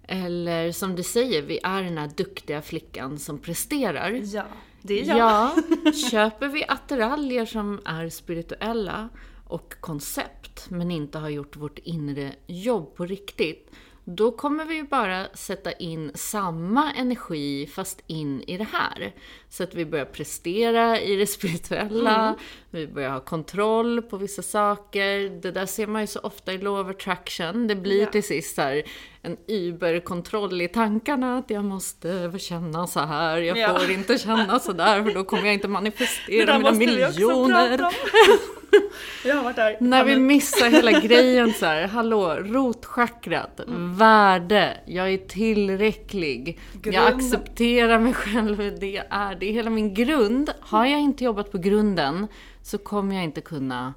eller 0.09 0.73
som 0.73 0.97
du 0.97 1.03
säger, 1.03 1.43
vi 1.43 1.59
är 1.63 1.83
den 1.83 1.99
här 1.99 2.11
duktiga 2.17 2.63
flickan 2.63 3.19
som 3.19 3.39
presterar. 3.39 4.11
Ja, 4.11 4.45
det 4.83 5.01
är 5.01 5.05
jag. 5.05 5.19
Ja, 5.19 5.57
köper 6.11 6.49
vi 6.49 6.65
attiraljer 6.69 7.47
som 7.47 7.81
är 7.85 8.09
spirituella 8.09 9.09
och 9.47 9.75
koncept, 9.81 10.71
men 10.71 10.91
inte 10.91 11.19
har 11.19 11.29
gjort 11.29 11.57
vårt 11.57 11.79
inre 11.79 12.33
jobb 12.47 12.95
på 12.95 13.07
riktigt, 13.07 13.71
då 14.17 14.31
kommer 14.33 14.65
vi 14.65 14.75
ju 14.75 14.83
bara 14.85 15.27
sätta 15.35 15.73
in 15.73 16.11
samma 16.15 16.93
energi 16.93 17.67
fast 17.67 18.03
in 18.07 18.43
i 18.47 18.57
det 18.59 18.67
här. 18.73 19.13
Så 19.49 19.63
att 19.63 19.75
vi 19.75 19.87
börjar 19.87 20.05
prestera 20.05 21.01
i 21.01 21.17
det 21.17 21.27
spirituella, 21.27 22.35
vi 22.71 22.87
börjar 22.87 23.11
ha 23.11 23.21
kontroll 23.21 24.03
på 24.03 24.17
vissa 24.17 24.43
saker. 24.43 25.41
Det 25.43 25.51
där 25.51 25.67
ser 25.67 25.87
man 25.87 26.01
ju 26.01 26.07
så 26.07 26.19
ofta 26.21 26.53
i 26.53 26.59
law 26.59 26.81
of 26.81 26.97
attraction. 26.97 27.67
Det 27.67 27.77
blir 27.77 28.01
Ja. 28.01 28.07
till 28.11 28.23
sist 28.25 28.57
här 28.57 28.83
en 29.23 29.37
überkontroll 29.47 30.63
i 30.63 30.69
tankarna, 30.69 31.39
att 31.39 31.51
jag 31.51 31.65
måste 31.65 32.33
känna 32.39 32.87
så 32.87 33.01
här, 33.01 33.37
jag 33.39 33.59
Ja. 33.59 33.79
får 33.79 33.91
inte 33.91 34.19
känna 34.19 34.59
så 34.59 34.73
där 34.73 35.03
för 35.05 35.11
då 35.15 35.25
kommer 35.25 35.45
jag 35.45 35.55
inte 35.55 35.69
manifestera 35.69 36.59
mina 36.59 36.73
miljoner. 36.73 37.81
jag 39.25 39.35
har 39.37 39.43
varit 39.45 39.57
där. 39.57 39.77
När 39.81 40.05
vi 40.05 40.13
Ja, 40.13 40.19
missar 40.19 40.71
hela 40.71 41.01
grejen 41.01 41.53
så 41.53 41.67
här, 41.67 41.87
hallå, 41.89 42.35
rotchakrat, 42.35 43.61
Mm. 43.61 43.95
värde, 43.97 44.81
jag 44.87 45.13
är 45.13 45.19
tillräcklig, 45.19 46.59
Grund. 46.73 46.97
jag 46.97 47.07
accepterar 47.15 47.99
mig 47.99 48.15
själv, 48.15 48.57
det 48.81 48.97
är, 49.11 49.35
det 49.35 49.47
är 49.47 49.53
hela 49.53 49.71
min 49.71 49.95
grund. 49.95 50.51
Har 50.61 50.87
jag 50.87 51.01
inte 51.01 51.25
jobbat 51.25 51.53
på 51.53 51.59
grunden 51.59 52.27
så 52.63 52.79
kommer 52.79 53.15
jag 53.15 53.25
inte 53.25 53.41
kunna 53.41 53.95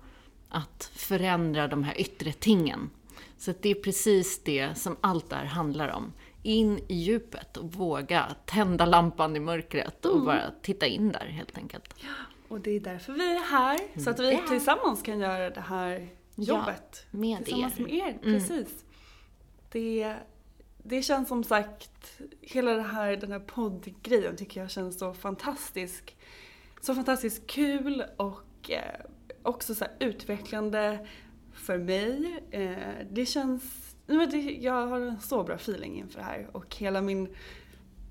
att 0.50 0.92
förändra 0.96 1.68
de 1.68 1.84
här 1.84 2.02
yttre 2.02 2.32
tingen. 2.32 2.90
Så 3.38 3.54
det 3.62 3.70
är 3.70 3.76
precis 3.76 4.44
det 4.44 4.78
som 4.78 4.96
allt 5.02 5.30
det 5.30 5.36
här 5.36 5.46
handlar 5.46 5.90
om. 5.90 6.14
In 6.44 6.80
i 6.88 6.96
djupet 6.96 7.58
och 7.58 7.74
våga 7.74 8.26
tända 8.46 8.86
lampan 8.86 9.36
i 9.36 9.40
mörkret 9.40 10.06
Mm. 10.06 10.18
och 10.18 10.26
bara 10.26 10.42
titta 10.62 10.86
in 10.86 11.12
där 11.12 11.26
helt 11.26 11.58
enkelt. 11.58 11.94
Och 12.54 12.60
det 12.62 12.72
är 12.72 12.80
därför 12.80 13.14
vi 13.14 13.36
är 13.36 13.40
här. 13.40 14.00
Så 14.00 14.10
att 14.10 14.20
vi 14.20 14.32
Ja. 14.34 14.42
tillsammans 14.48 15.02
kan 15.02 15.20
göra 15.20 15.50
det 15.50 15.62
här 15.62 16.08
Ja, 16.36 16.44
jobbet. 16.58 17.06
med 17.12 17.46
tillsammans 17.46 17.80
er. 17.80 17.84
med 17.84 17.94
er. 17.94 18.10
Mm. 18.10 18.20
Precis. 18.22 18.86
Det, 19.72 20.16
det 20.84 21.02
känns 21.02 21.28
som 21.28 21.44
sagt, 21.44 22.22
hela 22.42 22.74
det 22.74 22.82
här, 22.82 23.16
den 23.18 23.32
här 23.32 23.40
poddgrejen 23.40 24.36
tycker 24.36 24.62
jag 24.62 24.72
känns 24.72 25.00
så 25.00 25.14
fantastisk. 25.14 26.18
Så 26.82 26.96
fantastiskt 26.96 27.48
kul 27.48 28.04
och 28.18 28.72
eh, 28.72 29.00
också 29.44 29.76
så 29.76 29.86
utvecklande 30.00 31.08
för 31.54 31.78
mig. 31.78 32.44
Eh, 32.52 33.06
det 33.12 33.26
känns, 33.26 33.96
nej, 34.08 34.18
men 34.18 34.30
det, 34.30 34.38
jag 34.38 34.88
har 34.88 35.00
en 35.00 35.20
så 35.22 35.44
bra 35.44 35.56
feeling 35.56 35.96
inför 36.00 36.20
det 36.20 36.26
här 36.26 36.48
och 36.52 36.76
hela 36.76 37.02
min, 37.02 37.36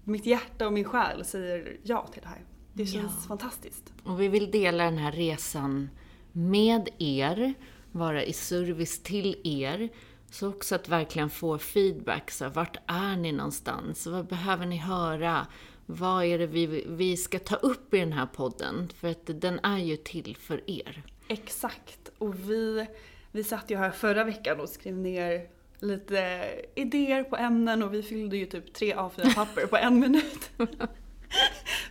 mitt 0.04 0.26
hjärta 0.26 0.66
och 0.66 0.72
min 0.72 0.84
själ 0.84 1.24
säger 1.24 1.76
ja 1.82 2.06
till 2.06 2.22
det 2.22 2.28
här. 2.28 2.42
Det 2.72 2.86
känns 2.86 3.12
Ja. 3.22 3.28
fantastiskt. 3.28 3.92
Och 4.04 4.20
vi 4.20 4.28
vill 4.28 4.50
dela 4.50 4.84
den 4.84 4.98
här 4.98 5.12
resan 5.12 5.90
med 6.32 6.88
er, 6.98 7.54
vara 7.92 8.24
i 8.24 8.32
service 8.32 9.02
till 9.02 9.36
er. 9.44 9.88
Så 10.30 10.48
också 10.48 10.74
att 10.74 10.88
verkligen 10.88 11.30
få 11.30 11.58
feedback. 11.58 12.30
Så 12.30 12.48
vart 12.48 12.76
är 12.86 13.16
ni 13.16 13.32
någonstans? 13.32 14.06
Vad 14.06 14.26
behöver 14.26 14.66
ni 14.66 14.76
höra? 14.76 15.46
Vad 15.86 16.24
är 16.24 16.38
det 16.38 16.46
vi, 16.46 16.84
vi 16.88 17.16
ska 17.16 17.38
ta 17.38 17.56
upp 17.56 17.94
i 17.94 17.98
den 17.98 18.12
här 18.12 18.26
podden? 18.26 18.88
För 18.94 19.08
att 19.10 19.30
den 19.40 19.60
är 19.62 19.78
ju 19.78 19.96
till 19.96 20.36
för 20.36 20.70
er. 20.70 21.02
Exakt. 21.28 22.10
Och 22.18 22.50
vi, 22.50 22.86
vi 23.32 23.44
satt 23.44 23.70
ju 23.70 23.76
här 23.76 23.90
förra 23.90 24.24
veckan 24.24 24.60
och 24.60 24.68
skrev 24.68 24.94
ner 24.96 25.46
lite 25.78 26.44
idéer 26.74 27.24
på 27.24 27.36
ämnen 27.36 27.82
och 27.82 27.94
vi 27.94 28.02
fyllde 28.02 28.36
ju 28.36 28.46
typ 28.46 28.72
tre 28.74 28.94
A4-papper 28.94 29.66
på 29.66 29.76
en 29.76 30.00
minut. 30.00 30.50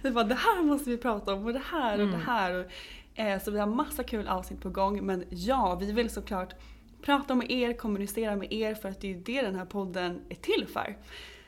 vi 0.02 0.12
bara, 0.12 0.24
det 0.24 0.36
här 0.36 0.64
måste 0.64 0.90
vi 0.90 0.98
prata 0.98 1.34
om 1.34 1.46
och 1.46 1.54
det 1.54 1.62
här 1.72 2.02
och 2.02 2.08
det 2.08 2.18
här. 2.18 2.54
Och, 2.60 3.20
eh, 3.20 3.42
så 3.44 3.52
vi 3.52 3.60
har 3.60 3.68
massa 3.68 4.04
kul 4.04 4.28
avsnitt 4.28 4.62
på 4.62 4.70
gång. 4.70 5.06
Men 5.06 5.24
ja, 5.30 5.78
vi 5.82 5.92
vill 5.92 6.10
såklart 6.10 6.54
prata 7.02 7.36
med 7.36 7.52
er, 7.52 7.74
kommunicera 7.74 8.36
med 8.36 8.54
er 8.54 8.74
för 8.76 8.90
att 8.90 9.02
det 9.02 9.08
är 9.08 9.16
ju 9.16 9.22
det 9.22 9.42
den 9.42 9.56
här 9.56 9.66
podden 9.66 10.22
är 10.30 10.36
till 10.36 10.68
för. 10.68 10.98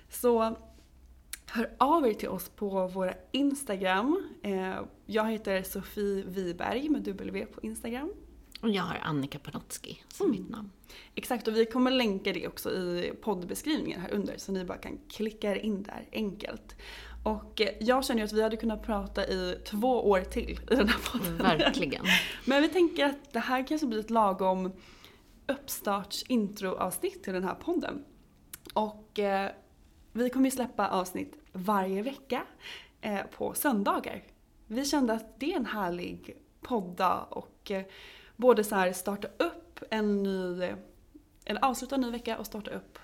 Så 0.09 0.55
Hör 1.45 1.69
av 1.77 2.07
er 2.07 2.13
till 2.13 2.29
oss 2.29 2.49
på 2.49 2.87
våra 2.87 3.13
Instagram. 3.31 4.23
Eh, 4.43 4.73
Jag 5.05 5.31
heter 5.31 5.63
Sofie 5.63 6.23
Wiberg 6.27 6.89
med 6.89 7.01
W 7.01 7.45
på 7.45 7.61
Instagram. 7.61 8.11
Och 8.61 8.69
jag 8.69 8.83
har 8.83 8.97
Annika 9.03 9.39
Panotski 9.39 10.03
som 10.07 10.25
Mm. 10.27 10.41
mitt 10.41 10.49
namn. 10.49 10.69
Exakt, 11.15 11.47
och 11.47 11.55
vi 11.55 11.65
kommer 11.65 11.91
länka 11.91 12.33
det 12.33 12.47
också 12.47 12.71
i 12.71 13.13
poddbeskrivningen 13.21 14.01
här 14.01 14.11
under 14.13 14.37
så 14.37 14.51
ni 14.51 14.65
bara 14.65 14.77
kan 14.77 14.97
klicka 15.09 15.51
er 15.51 15.55
in 15.55 15.83
där 15.83 16.07
enkelt. 16.11 16.75
Och 17.23 17.61
eh, 17.61 17.69
jag 17.79 18.05
känner 18.05 18.21
ju 18.21 18.25
att 18.25 18.33
vi 18.33 18.43
hade 18.43 18.57
kunnat 18.57 18.83
prata 18.83 19.27
i 19.27 19.57
två 19.65 20.09
år 20.09 20.21
till 20.21 20.59
i 20.71 20.75
den 20.75 20.89
här 20.89 20.99
podden. 21.11 21.37
Verkligen. 21.37 22.05
Men 22.45 22.61
vi 22.61 22.69
tänker 22.69 23.05
att 23.05 23.33
det 23.33 23.39
här 23.39 23.67
kanske 23.67 23.87
blir 23.87 23.99
ett 23.99 24.09
lagom 24.09 24.71
uppstarts 25.47 26.23
introavsnitt 26.27 27.23
till 27.23 27.33
den 27.33 27.43
här 27.43 27.55
podden. 27.55 28.05
Och 28.73 29.19
eh, 29.19 29.51
vi 30.11 30.29
kommer 30.29 30.45
ju 30.45 30.51
släppa 30.51 30.87
avsnitt 30.87 31.37
varje 31.53 32.01
vecka 32.01 32.43
eh, 33.01 33.21
på 33.37 33.53
söndagar. 33.53 34.23
Vi 34.67 34.85
kände 34.85 35.13
att 35.13 35.39
det 35.39 35.51
är 35.51 35.55
en 35.55 35.65
härlig 35.65 36.37
podda 36.61 37.19
och 37.19 37.71
eh, 37.71 37.83
både 38.35 38.63
så 38.63 38.75
här 38.75 38.93
starta 38.93 39.27
upp 39.27 39.83
en 39.89 40.23
ny, 40.23 40.73
eller 41.45 41.65
avsluta 41.65 41.95
en 41.95 42.01
ny 42.01 42.11
vecka 42.11 42.37
och 42.37 42.45
starta 42.45 42.71
upp, 42.71 42.99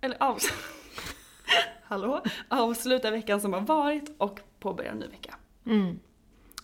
eller 0.00 0.22
av, 0.22 0.38
hallå, 1.84 2.22
avsluta 2.48 3.10
veckan 3.10 3.40
som 3.40 3.52
har 3.52 3.60
varit 3.60 4.14
och 4.18 4.40
påbörja 4.60 4.90
en 4.90 4.98
ny 4.98 5.06
vecka. 5.06 5.34
Mm. 5.66 5.98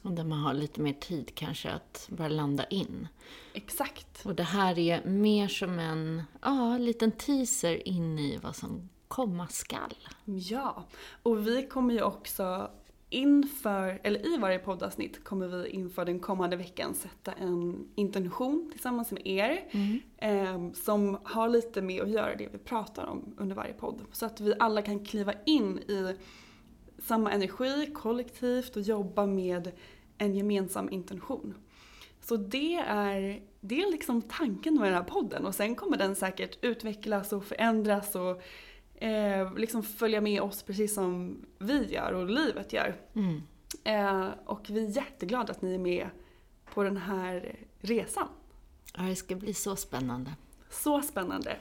Och 0.03 0.13
där 0.13 0.25
man 0.25 0.39
har 0.39 0.55
lite 0.55 0.81
mer 0.81 0.93
tid 0.93 1.35
kanske 1.35 1.71
att 1.71 2.09
bara 2.11 2.29
landa 2.29 2.65
in. 2.65 3.09
Exakt. 3.53 4.27
Och 4.27 4.35
det 4.35 4.43
här 4.43 4.79
är 4.79 5.05
mer 5.05 5.49
som 5.49 5.79
en 5.79 6.23
ja, 6.43 6.79
liten 6.79 7.13
teaser 7.13 7.89
in 7.89 8.19
i 8.19 8.37
vad 8.37 8.57
som 8.57 8.89
komma 9.09 9.49
skall. 9.49 9.95
Ja, 10.25 10.85
och 11.23 11.47
vi 11.47 11.67
kommer 11.67 11.95
ju 11.95 12.03
också 12.03 12.71
inför, 13.11 14.01
eller 14.03 14.35
i 14.35 14.37
varje 14.37 14.59
poddavsnitt 14.59 15.25
kommer 15.25 15.49
vi 15.49 15.69
inför 15.69 16.05
den 16.05 16.21
kommande 16.21 16.57
veckan 16.57 16.95
sätta 16.95 17.33
en 17.33 17.89
intention 17.95 18.69
tillsammans 18.73 19.11
med 19.11 19.27
er. 19.27 19.65
Eh, 20.17 20.73
som 20.73 21.19
har 21.23 21.49
lite 21.49 21.83
med 21.83 22.03
att 22.03 22.11
göra 22.11 22.37
det 22.37 22.49
vi 22.53 22.59
pratar 22.59 23.07
om 23.07 23.35
under 23.39 23.57
varje 23.57 23.73
podd. 23.73 24.03
Så 24.13 24.27
att 24.27 24.41
vi 24.41 24.55
alla 24.59 24.83
kan 24.83 25.05
kliva 25.05 25.33
in 25.47 25.79
i 25.79 26.17
samma 26.99 27.33
energi 27.33 27.91
kollektivt 27.95 28.77
och 28.77 28.83
jobba 28.83 29.27
med 29.27 29.73
en 30.19 30.35
gemensam 30.35 30.91
intention. 30.91 31.55
Så 32.21 32.37
det 32.37 32.75
är, 32.75 33.41
det 33.61 33.83
är 33.83 33.91
liksom 33.91 34.23
tanken 34.23 34.75
med 34.75 34.85
den 34.85 34.95
här 34.95 35.03
podden 35.03 35.47
och 35.47 35.55
sen 35.55 35.75
kommer 35.75 35.97
den 35.97 36.17
säkert 36.17 36.65
utvecklas 36.65 37.33
och 37.33 37.45
förändras 37.45 38.15
och 38.15 38.43
eh, 39.01 39.55
liksom 39.55 39.83
följa 39.83 40.21
med 40.21 40.43
oss 40.43 40.63
precis 40.63 40.95
som 40.95 41.39
vi 41.59 41.93
gör 41.93 42.13
och 42.13 42.31
livet 42.31 42.73
gör. 42.73 42.97
Mm. 43.15 43.43
Eh, 43.85 44.29
och 44.45 44.71
vi 44.71 44.85
är 44.85 44.97
jätteglada 44.97 45.53
att 45.53 45.63
ni 45.63 45.75
är 45.75 45.79
med 45.79 46.09
på 46.75 46.83
den 46.83 46.97
här 46.97 47.57
resan. 47.81 48.29
Ja, 48.97 49.03
det 49.03 49.17
ska 49.17 49.37
bli 49.37 49.55
så 49.55 49.77
spännande. 49.77 50.31
Så 50.71 51.03
spännande. 51.03 51.57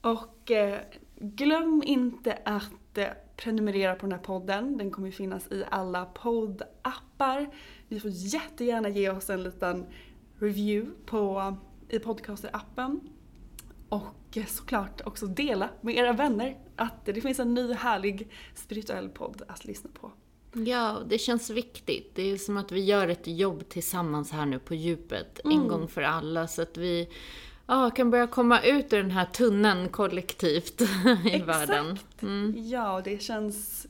Och 0.00 0.50
eh, 0.50 0.80
glöm 1.16 1.82
inte 1.86 2.38
att 2.44 2.98
eh, 2.98 3.08
prenumerera 3.36 3.94
på 3.94 4.06
den 4.06 4.12
här 4.12 4.18
podden. 4.18 4.78
Den 4.78 4.90
kommer 4.90 5.08
ju 5.08 5.12
finnas 5.12 5.52
i 5.52 5.64
alla 5.70 6.04
poddappar. 6.04 7.50
Ni 7.88 8.00
får 8.00 8.10
jättegärna 8.10 8.88
ge 8.88 9.10
oss 9.10 9.30
en 9.30 9.42
liten 9.42 9.86
review 10.38 10.90
på, 11.06 11.56
i 11.88 11.98
podcaster-appen. 11.98 13.00
Och 13.88 14.06
såklart 14.48 15.00
också 15.04 15.26
dela 15.26 15.68
med 15.80 15.96
era 15.96 16.12
vänner 16.12 16.58
att 16.76 17.04
det 17.04 17.20
finns 17.20 17.38
en 17.38 17.54
ny 17.54 17.72
härlig 17.72 18.28
spirituell 18.54 19.08
podd 19.08 19.42
att 19.48 19.64
lyssna 19.64 19.90
på. 20.00 20.12
Ja, 20.66 20.98
det 21.08 21.18
känns 21.18 21.50
viktigt. 21.50 22.10
Det 22.14 22.22
är 22.22 22.36
som 22.36 22.56
att 22.56 22.72
vi 22.72 22.84
gör 22.84 23.08
ett 23.08 23.26
jobb 23.26 23.68
tillsammans 23.68 24.30
här 24.32 24.46
nu 24.46 24.58
på 24.58 24.74
djupet, 24.74 25.40
Mm. 25.44 25.60
en 25.60 25.68
gång 25.68 25.88
för 25.88 26.02
alla, 26.02 26.48
så 26.48 26.62
att 26.62 26.76
vi 26.76 27.08
ja, 27.66 27.90
kan 27.90 28.10
börja 28.10 28.26
komma 28.26 28.60
ut 28.62 28.92
ur 28.92 29.02
den 29.02 29.10
här 29.10 29.24
tunneln 29.26 29.88
kollektivt 29.88 30.80
i 31.32 31.38
världen. 31.38 31.98
Mm. 32.22 32.54
Ja, 32.68 33.00
det 33.04 33.22
känns 33.22 33.86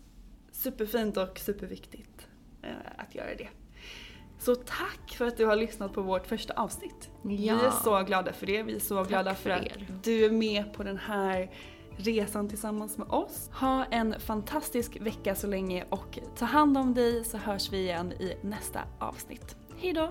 superfint 0.53 1.17
och 1.17 1.39
superviktigt 1.39 2.27
eh, 2.63 2.71
att 2.99 3.15
göra 3.15 3.35
det. 3.39 3.49
Så 4.45 4.55
tack 4.55 5.11
för 5.17 5.25
att 5.27 5.37
du 5.37 5.47
har 5.47 5.57
lyssnat 5.57 5.93
på 5.93 6.03
vårt 6.03 6.27
första 6.27 6.55
avsnitt. 6.55 7.11
Vi 7.23 7.47
Ja. 7.47 7.61
är 7.67 7.71
så 7.71 8.03
glada 8.03 8.33
för 8.33 8.47
det. 8.47 8.63
Vi 8.63 8.75
är 8.75 8.81
så 8.81 9.03
glada 9.03 9.35
för, 9.35 9.43
för 9.43 9.51
att 9.51 9.67
er. 9.67 9.87
du 10.03 10.25
är 10.25 10.31
med 10.31 10.73
på 10.73 10.83
den 10.83 10.99
här 10.99 11.51
resan 11.97 12.49
tillsammans 12.49 12.99
med 12.99 13.09
oss. 13.09 13.51
Ha 13.61 13.85
en 13.85 14.21
fantastisk 14.21 14.97
vecka 15.01 15.35
så 15.35 15.47
länge 15.47 15.85
och 15.91 16.19
ta 16.37 16.45
hand 16.45 16.79
om 16.79 16.95
dig 16.95 17.25
så 17.25 17.37
hörs 17.39 17.73
vi 17.73 17.79
igen 17.79 18.13
i 18.13 18.37
nästa 18.43 18.81
avsnitt. 18.99 19.57
Hejdå! 19.79 20.11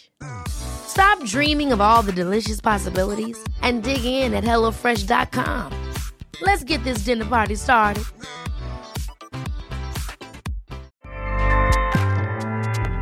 Stop 0.47 1.23
dreaming 1.25 1.71
of 1.71 1.79
all 1.79 2.01
the 2.01 2.11
delicious 2.11 2.59
possibilities 2.59 3.41
and 3.61 3.83
dig 3.83 4.03
in 4.03 4.33
at 4.33 4.43
HelloFresh.com. 4.43 5.71
Let's 6.41 6.63
get 6.63 6.83
this 6.83 6.99
dinner 6.99 7.25
party 7.25 7.55
started. 7.55 8.03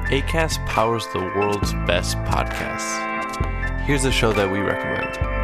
ACAST 0.10 0.66
powers 0.66 1.06
the 1.14 1.20
world's 1.20 1.74
best 1.86 2.18
podcasts. 2.20 3.82
Here's 3.82 4.06
a 4.06 4.12
show 4.12 4.34
that 4.34 4.52
we 4.52 4.60
recommend. 4.60 5.39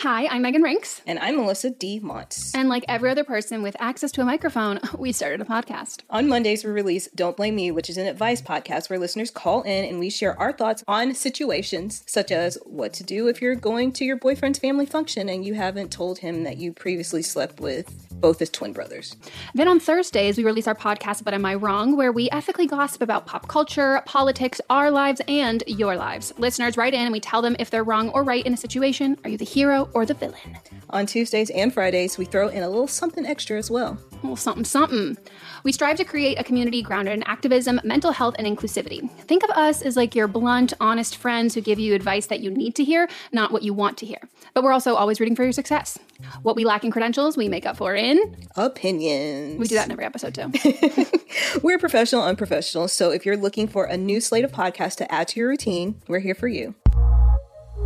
Hi, 0.00 0.26
I'm 0.28 0.40
Megan 0.40 0.62
Rinks. 0.62 1.02
And 1.06 1.18
I'm 1.18 1.36
Melissa 1.36 1.68
D. 1.68 2.00
Montz. 2.00 2.52
And 2.54 2.70
like 2.70 2.86
every 2.88 3.10
other 3.10 3.22
person 3.22 3.60
with 3.60 3.76
access 3.78 4.10
to 4.12 4.22
a 4.22 4.24
microphone, 4.24 4.80
we 4.98 5.12
started 5.12 5.42
a 5.42 5.44
podcast. 5.44 6.00
On 6.08 6.26
Mondays, 6.26 6.64
we 6.64 6.70
release 6.70 7.06
Don't 7.14 7.36
Blame 7.36 7.54
Me, 7.54 7.70
which 7.70 7.90
is 7.90 7.98
an 7.98 8.06
advice 8.06 8.40
podcast 8.40 8.88
where 8.88 8.98
listeners 8.98 9.30
call 9.30 9.60
in 9.60 9.84
and 9.84 9.98
we 9.98 10.08
share 10.08 10.38
our 10.38 10.54
thoughts 10.54 10.82
on 10.88 11.14
situations 11.14 12.02
such 12.06 12.32
as 12.32 12.56
what 12.64 12.94
to 12.94 13.04
do 13.04 13.28
if 13.28 13.42
you're 13.42 13.54
going 13.54 13.92
to 13.92 14.06
your 14.06 14.16
boyfriend's 14.16 14.58
family 14.58 14.86
function 14.86 15.28
and 15.28 15.44
you 15.44 15.52
haven't 15.52 15.92
told 15.92 16.20
him 16.20 16.44
that 16.44 16.56
you 16.56 16.72
previously 16.72 17.20
slept 17.20 17.60
with 17.60 18.09
both 18.20 18.42
as 18.42 18.50
twin 18.50 18.72
brothers. 18.72 19.16
Then 19.54 19.68
on 19.68 19.80
Thursdays, 19.80 20.36
we 20.36 20.44
release 20.44 20.66
our 20.68 20.74
podcast, 20.74 21.24
But 21.24 21.34
Am 21.34 21.44
I 21.44 21.54
Wrong? 21.54 21.96
where 21.96 22.12
we 22.12 22.28
ethically 22.30 22.66
gossip 22.66 23.02
about 23.02 23.26
pop 23.26 23.48
culture, 23.48 24.02
politics, 24.06 24.60
our 24.70 24.90
lives, 24.90 25.20
and 25.28 25.62
your 25.66 25.96
lives. 25.96 26.32
Listeners 26.38 26.76
write 26.76 26.94
in 26.94 27.00
and 27.00 27.12
we 27.12 27.20
tell 27.20 27.42
them 27.42 27.56
if 27.58 27.70
they're 27.70 27.84
wrong 27.84 28.10
or 28.10 28.22
right 28.22 28.44
in 28.44 28.52
a 28.54 28.56
situation. 28.56 29.16
Are 29.24 29.30
you 29.30 29.36
the 29.36 29.44
hero 29.44 29.88
or 29.94 30.06
the 30.06 30.14
villain? 30.14 30.58
On 30.90 31.06
Tuesdays 31.06 31.50
and 31.50 31.72
Fridays, 31.72 32.18
we 32.18 32.24
throw 32.24 32.48
in 32.48 32.62
a 32.62 32.68
little 32.68 32.88
something 32.88 33.24
extra 33.26 33.56
as 33.58 33.70
well. 33.70 33.98
Well, 34.22 34.36
something, 34.36 34.64
something. 34.64 35.16
We 35.64 35.72
strive 35.72 35.96
to 35.96 36.04
create 36.04 36.38
a 36.38 36.44
community 36.44 36.82
grounded 36.82 37.14
in 37.14 37.22
activism, 37.22 37.80
mental 37.84 38.12
health, 38.12 38.34
and 38.38 38.46
inclusivity. 38.46 39.10
Think 39.22 39.42
of 39.44 39.50
us 39.50 39.82
as 39.82 39.96
like 39.96 40.14
your 40.14 40.28
blunt, 40.28 40.72
honest 40.80 41.16
friends 41.16 41.54
who 41.54 41.60
give 41.60 41.78
you 41.78 41.94
advice 41.94 42.26
that 42.26 42.40
you 42.40 42.50
need 42.50 42.74
to 42.76 42.84
hear, 42.84 43.08
not 43.32 43.52
what 43.52 43.62
you 43.62 43.72
want 43.72 43.96
to 43.98 44.06
hear. 44.06 44.20
But 44.52 44.64
we're 44.64 44.72
also 44.72 44.94
always 44.94 45.20
rooting 45.20 45.36
for 45.36 45.44
your 45.44 45.52
success. 45.52 45.98
What 46.42 46.56
we 46.56 46.64
lack 46.64 46.84
in 46.84 46.90
credentials, 46.90 47.36
we 47.36 47.48
make 47.48 47.66
up 47.66 47.76
for 47.76 47.94
in. 47.94 48.36
Opinions. 48.56 49.58
We 49.58 49.66
do 49.66 49.74
that 49.74 49.86
in 49.86 49.92
every 49.92 50.04
episode 50.04 50.34
too. 50.34 50.52
We're 51.62 51.78
professional, 51.78 52.22
unprofessional. 52.22 52.88
So 52.88 53.10
if 53.10 53.26
you're 53.26 53.36
looking 53.36 53.68
for 53.68 53.84
a 53.84 53.96
new 53.96 54.20
slate 54.20 54.44
of 54.44 54.52
podcasts 54.52 54.96
to 54.96 55.12
add 55.12 55.28
to 55.28 55.40
your 55.40 55.48
routine, 55.48 56.00
we're 56.08 56.20
here 56.20 56.34
for 56.34 56.48
you. 56.48 56.74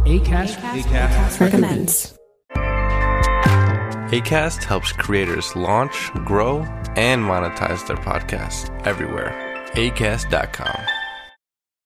ACAST, 0.04 0.56
ACAST, 0.56 1.40
recommends. 1.40 2.18
ACAST 4.10 4.62
helps 4.64 4.92
creators 4.92 5.56
launch, 5.56 6.12
grow, 6.24 6.60
and 6.96 7.22
monetize 7.22 7.86
their 7.86 7.96
podcasts 7.96 8.68
everywhere. 8.86 9.32
ACAST.com. 9.74 11.03